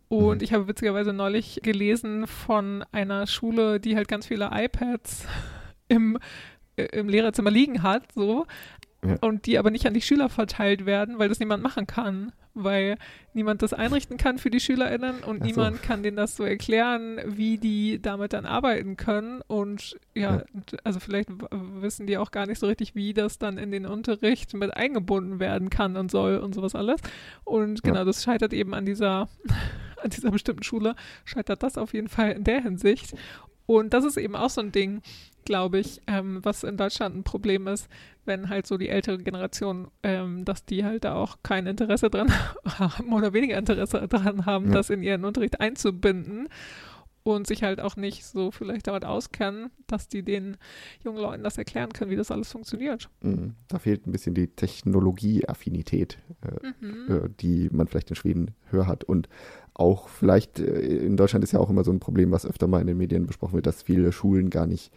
[0.08, 0.44] Und mhm.
[0.44, 5.28] ich habe witzigerweise neulich gelesen von einer Schule, die halt ganz viele iPads
[5.90, 6.18] im
[6.78, 8.46] äh, im Lehrerzimmer liegen hat, so,
[9.04, 9.16] Ja.
[9.22, 12.32] und die aber nicht an die Schüler verteilt werden, weil das niemand machen kann.
[12.54, 12.98] Weil
[13.34, 15.46] niemand das einrichten kann für die SchülerInnen und so.
[15.46, 19.42] niemand kann denen das so erklären, wie die damit dann arbeiten können.
[19.48, 20.44] Und ja, Ja.
[20.84, 21.30] also vielleicht
[21.80, 25.40] wissen die auch gar nicht so richtig, wie das dann in den Unterricht mit eingebunden
[25.40, 27.00] werden kann und soll und sowas alles.
[27.46, 28.06] Und genau, Ja.
[28.06, 29.30] das scheitert eben an dieser,
[30.04, 30.96] an dieser bestimmten Schule,
[31.26, 33.14] scheitert das auf jeden Fall in der Hinsicht.
[33.66, 35.02] Und das ist eben auch so ein Ding,
[35.46, 37.88] glaube ich, ähm, was in Deutschland ein Problem ist,
[38.26, 42.30] wenn halt so die ältere Generation, ähm, dass die halt da auch kein Interesse dran
[42.66, 44.72] haben oder weniger Interesse dran haben, Ja.
[44.74, 46.48] das in ihren Unterricht einzubinden
[47.24, 50.58] und sich halt auch nicht so vielleicht damit auskennen, dass die den
[51.04, 53.10] jungen Leuten das erklären können, wie das alles funktioniert.
[53.22, 53.54] Mhm.
[53.68, 57.12] Da fehlt ein bisschen die Technologieaffinität, äh, Mhm.
[57.26, 59.04] äh, die man vielleicht in Schweden höher hat.
[59.04, 59.30] Und
[59.74, 62.82] auch vielleicht äh, in Deutschland ist ja auch immer so ein Problem, was öfter mal
[62.82, 64.92] in den Medien besprochen wird, dass viele Schulen gar nicht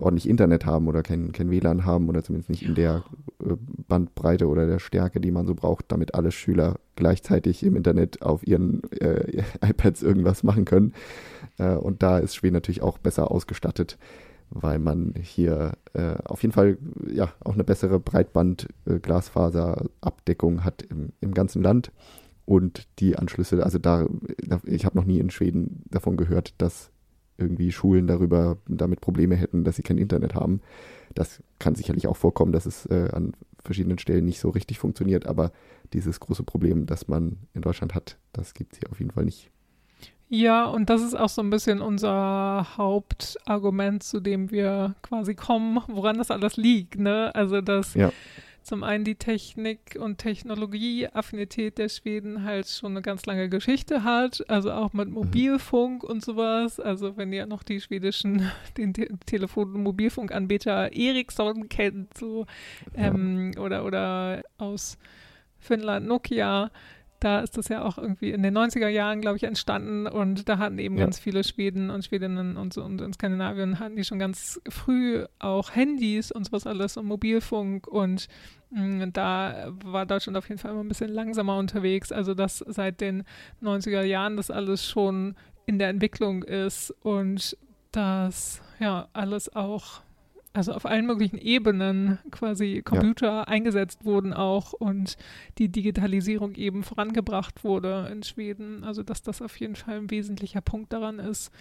[0.00, 3.04] ordentlich Internet haben oder kein, kein WLAN haben oder zumindest nicht in der
[3.44, 3.54] äh,
[3.88, 8.46] Bandbreite oder der Stärke, die man so braucht, damit alle Schüler gleichzeitig im Internet auf
[8.46, 10.94] ihren äh, iPads irgendwas machen können.
[11.58, 13.98] Äh, und da ist Schweden natürlich auch besser ausgestattet,
[14.50, 16.78] weil man hier äh, auf jeden Fall
[17.10, 21.92] ja auch eine bessere Breitband-Glasfaserabdeckung hat im, im ganzen Land.
[22.44, 24.06] Und die Anschlüsse, also da
[24.64, 26.90] ich habe noch nie in Schweden davon gehört, dass
[27.38, 30.60] irgendwie Schulen darüber damit Probleme hätten, dass sie kein Internet haben.
[31.14, 33.32] Das kann sicherlich auch vorkommen, dass es äh, an
[33.64, 35.52] verschiedenen Stellen nicht so richtig funktioniert, aber
[35.92, 39.24] dieses große Problem, das man in Deutschland hat, das gibt es hier auf jeden Fall
[39.24, 39.50] nicht.
[40.30, 45.80] Ja, und das ist auch so ein bisschen unser Hauptargument, zu dem wir quasi kommen,
[45.88, 47.34] woran das alles liegt, ne?
[47.34, 48.12] Also, dass Ja.
[48.68, 54.44] Zum einen die Technik- und Technologieaffinität der Schweden halt schon eine ganz lange Geschichte hat,
[54.48, 56.78] also auch mit Mobilfunk und sowas.
[56.78, 62.46] Also, wenn ihr noch die schwedischen, den Te Telefon- und Mobilfunkanbieter Ericsson kennt, so,
[62.94, 64.98] ähm, oder, oder aus
[65.58, 66.70] Finnland Nokia,
[67.20, 70.58] da ist das ja auch irgendwie in den 90er Jahren, glaube ich, entstanden und da
[70.58, 71.04] hatten eben Ja.
[71.04, 75.24] ganz viele Schweden und Schwedinnen und so und in Skandinavien hatten die schon ganz früh
[75.40, 78.28] auch Handys und sowas alles und Mobilfunk und
[78.70, 82.12] da war Deutschland auf jeden Fall immer ein bisschen langsamer unterwegs.
[82.12, 83.24] Also dass seit den
[83.62, 85.34] 90er Jahren das alles schon
[85.66, 87.56] in der Entwicklung ist und
[87.92, 90.02] dass ja alles auch
[90.54, 95.16] also auf allen möglichen Ebenen quasi Computer eingesetzt wurden auch und
[95.58, 98.82] die Digitalisierung eben vorangebracht wurde in Schweden.
[98.82, 101.52] Also dass das auf jeden Fall ein wesentlicher Punkt daran ist,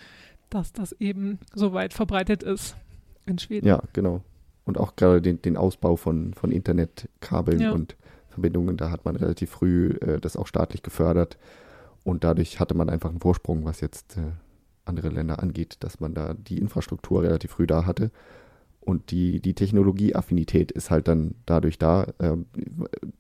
[0.50, 2.76] dass das eben so weit verbreitet ist
[3.26, 3.68] in Schweden.
[3.68, 4.24] Ja, genau.
[4.68, 7.72] Und auch gerade den, den Ausbau von, von Internetkabeln Ja.
[7.72, 7.96] und
[8.30, 11.38] Verbindungen, da hat man relativ früh äh, das auch staatlich gefördert.
[12.04, 14.22] Und dadurch hatte man einfach einen Vorsprung, was jetzt äh,
[14.86, 18.12] andere Länder angeht, dass man da die Infrastruktur relativ früh da hatte.
[18.82, 22.08] Und die, die Technologieaffinität ist halt dann dadurch da.
[22.20, 22.46] Ähm,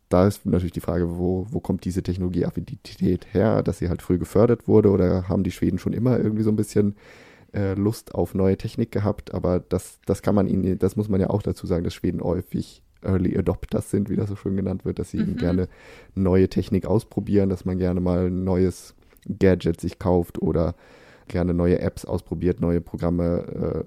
[0.09, 4.17] da ist natürlich die Frage, wo, wo kommt diese Technologieaffinität her, dass sie halt früh
[4.17, 6.95] gefördert wurde oder haben die Schweden schon immer irgendwie so ein bisschen
[7.57, 11.19] äh, Lust auf neue Technik gehabt, aber das, das kann man ihnen, das muss man
[11.19, 14.85] ja auch dazu sagen, dass Schweden häufig Early Adopters sind, wie das so schön genannt
[14.85, 15.37] wird, dass sie eben Mhm.
[15.37, 15.67] gerne
[16.15, 18.95] neue Technik ausprobieren, dass man gerne mal ein neues
[19.27, 20.75] Gadget sich kauft oder
[21.27, 23.85] gerne neue Apps ausprobiert, neue Programme,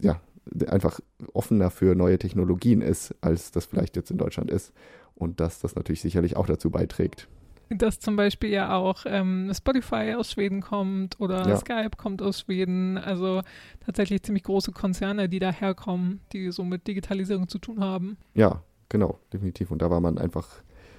[0.00, 0.20] äh, ja,
[0.68, 1.00] einfach
[1.32, 4.72] offener für neue Technologien ist, als das vielleicht jetzt in Deutschland ist.
[5.14, 7.28] Und dass das natürlich sicherlich auch dazu beiträgt.
[7.78, 11.56] Dass zum Beispiel ja auch ähm, Spotify aus Schweden kommt oder Ja.
[11.56, 12.96] Skype kommt aus Schweden.
[12.98, 13.42] Also
[13.84, 18.16] tatsächlich ziemlich große Konzerne, die daherkommen, die so mit Digitalisierung zu tun haben.
[18.34, 19.70] Ja, genau, definitiv.
[19.70, 20.48] Und da war man einfach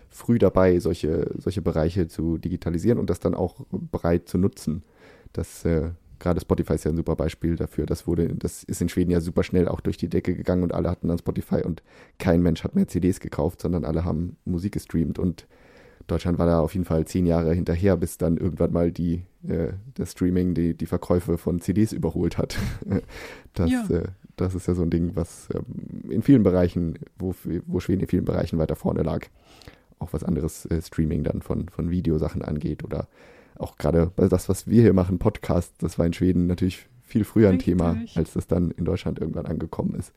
[0.09, 4.84] früh dabei, solche, solche Bereiche zu digitalisieren und das dann auch bereit zu nutzen.
[5.34, 7.86] Das äh, gerade Spotify ist ja ein super Beispiel dafür.
[7.86, 10.74] Das wurde, das ist in Schweden ja super schnell auch durch die Decke gegangen und
[10.74, 11.84] alle hatten dann Spotify und
[12.20, 15.47] kein Mensch hat mehr CDs gekauft, sondern alle haben Musik gestreamt und
[16.08, 19.74] Deutschland war da auf jeden Fall zehn Jahre hinterher, bis dann irgendwann mal die, äh,
[19.95, 22.58] das Streaming die, die Verkäufe von CDs überholt hat.
[23.53, 23.86] das, Ja.
[23.89, 24.03] äh,
[24.38, 27.36] das ist ja so ein Ding, was ähm, in vielen Bereichen, wo,
[27.66, 29.26] wo Schweden in vielen Bereichen weiter vorne lag,
[29.99, 33.08] auch was anderes äh, Streaming dann von, von Videosachen angeht oder
[33.58, 37.24] auch gerade bei das, was wir hier machen, Podcast, das war in Schweden natürlich viel
[37.24, 37.74] früher ein Richtig.
[37.78, 40.14] Thema, als das dann in Deutschland irgendwann angekommen ist.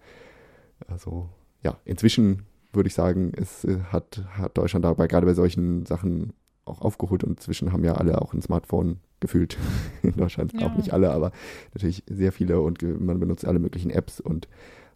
[0.89, 1.29] Also
[1.63, 6.33] ja, inzwischen würde ich sagen, es äh, hat, hat Deutschland dabei gerade bei solchen Sachen
[6.65, 9.57] auch aufgeholt und inzwischen haben ja alle auch ein Smartphone gefühlt
[10.03, 10.53] in Deutschland.
[10.53, 10.67] Ja.
[10.67, 11.33] Auch nicht alle, aber
[11.75, 14.49] natürlich sehr viele und man benutzt alle möglichen Apps und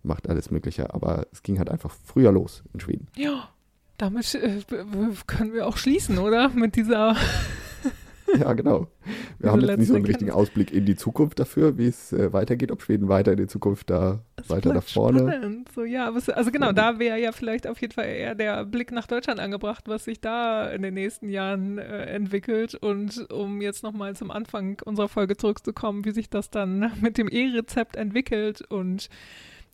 [0.03, 0.95] macht alles Mögliche.
[0.95, 3.09] Aber es ging halt einfach früher los in Schweden.
[3.17, 3.49] Ja,
[3.99, 4.61] damit äh,
[5.27, 6.49] können wir auch schließen, oder?
[6.51, 7.17] Mit dieser.
[8.39, 8.89] Ja, genau.
[9.39, 10.51] Wir haben jetzt nicht so einen richtigen Erkenntnis.
[10.51, 13.91] Ausblick in die Zukunft dafür, wie es äh, weitergeht, ob Schweden weiter in die Zukunft
[13.91, 15.21] da Das weiter nach vorne.
[15.21, 15.69] Spannend.
[15.75, 18.93] So, ja, es, also genau, da wäre ja vielleicht auf jeden Fall eher der Blick
[18.93, 22.75] nach Deutschland angebracht, was sich da in den nächsten Jahren äh, entwickelt.
[22.75, 27.29] Und um jetzt nochmal zum Anfang unserer Folge zurückzukommen, wie sich das dann mit dem
[27.29, 28.63] E-Rezept entwickelt.
[28.63, 29.09] Und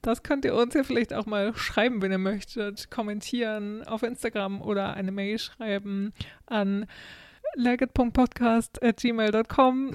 [0.03, 2.91] das könnt ihr uns ja vielleicht auch mal schreiben, wenn ihr möchtet.
[2.91, 6.13] Kommentieren auf Instagram oder eine Mail schreiben
[6.47, 6.87] an
[7.57, 9.91] legit.podcast.gmail.com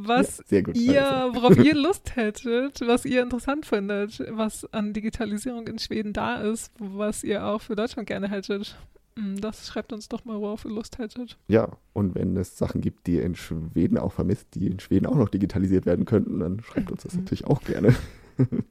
[0.00, 0.76] was Ja, sehr gut.
[0.76, 6.36] ihr, worauf ihr Lust hättet, was ihr interessant findet, was an Digitalisierung in Schweden da
[6.36, 8.76] ist, was ihr auch für Deutschland gerne hättet.
[9.16, 11.36] Mm, Das schreibt uns doch mal, worauf ihr Lust hättet.
[11.48, 15.06] Ja, und wenn es Sachen gibt, die ihr in Schweden auch vermisst, die in Schweden
[15.06, 17.20] auch noch digitalisiert werden könnten, dann schreibt uns das Mhm.
[17.22, 17.92] natürlich auch gerne.
[18.36, 18.62] wenn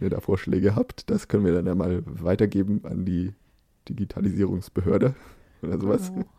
[0.00, 3.32] ihr da Vorschläge habt, das können wir dann ja mal weitergeben an die
[3.88, 5.14] Digitalisierungsbehörde
[5.62, 6.12] oder sowas.
[6.12, 6.26] Genau.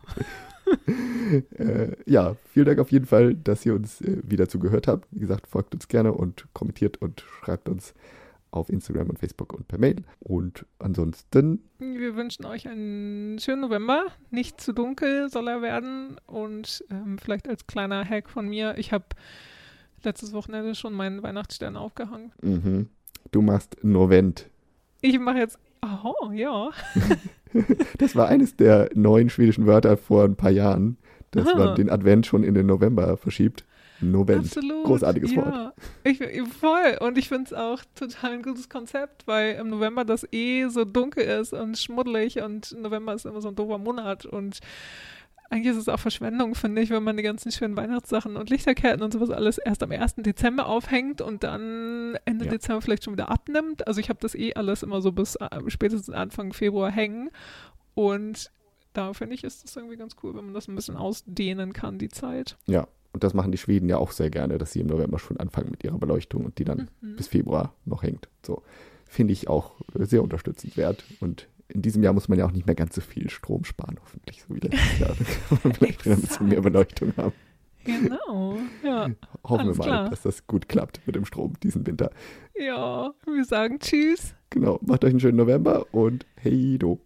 [1.56, 5.06] äh, ja, vielen Dank auf jeden Fall, dass ihr uns äh, wieder zugehört habt.
[5.10, 7.94] Wie gesagt, folgt uns gerne und kommentiert und schreibt uns
[8.50, 9.96] auf Instagram und Facebook und per Mail.
[10.20, 14.06] Und ansonsten, Wir wünschen euch einen schönen November.
[14.30, 16.16] Nicht zu dunkel soll er werden.
[16.26, 19.04] Und ähm, vielleicht als kleiner Hack von mir, ich habe
[20.02, 22.32] letztes Wochenende schon meinen Weihnachtsstern aufgehangen.
[22.40, 22.88] mhm,
[23.32, 24.48] du machst Novent.
[25.00, 26.70] Ich mache jetzt, oh ja,
[27.98, 30.98] Das war eines der neuen schwedischen Wörter vor ein paar Jahren,
[31.30, 33.64] dass man den Advent schon in den November verschiebt.
[34.00, 34.44] Novent.
[34.46, 34.84] Absolut.
[34.84, 35.36] Großartiges ja.
[35.38, 35.74] Wort.
[36.04, 36.18] Ich,
[36.60, 36.98] voll.
[37.00, 40.84] Und ich finde es auch total ein gutes Konzept, weil im November das eh so
[40.84, 44.60] dunkel ist und schmuddelig und November ist immer so ein doofer Monat und
[45.50, 49.02] eigentlich ist es auch Verschwendung, finde ich, wenn man die ganzen schönen Weihnachtssachen und Lichterketten
[49.02, 50.16] und sowas alles erst am 1.
[50.18, 52.50] Dezember aufhängt und dann Ende Ja.
[52.50, 53.86] Dezember vielleicht schon wieder abnimmt.
[53.86, 57.30] Also ich habe das eh alles immer so bis äh, spätestens Anfang Februar hängen
[57.94, 58.50] und
[58.92, 61.98] da finde ich, ist das irgendwie ganz cool, wenn man das ein bisschen ausdehnen kann,
[61.98, 62.56] die Zeit.
[62.66, 65.36] Ja, und das machen die Schweden ja auch sehr gerne, dass sie im November schon
[65.38, 67.16] anfangen mit ihrer Beleuchtung und die dann Mhm.
[67.16, 68.28] bis Februar noch hängt.
[68.44, 68.62] So
[69.06, 71.04] finde ich auch sehr unterstützenswert.
[71.20, 73.98] Und in diesem Jahr muss man ja auch nicht mehr ganz so viel Strom sparen,
[74.00, 75.14] hoffentlich, so wie letztes Jahr.
[75.74, 77.32] Vielleicht wieder ein bisschen mehr Beleuchtung haben.
[77.84, 79.08] Genau, ja.
[79.44, 80.10] Hoffen Alles wir mal, klar.
[80.10, 82.10] dass das gut klappt mit dem Strom diesen Winter.
[82.54, 84.34] Ja, wir sagen Tschüss.
[84.50, 87.00] Genau, macht euch einen schönen November und hey do.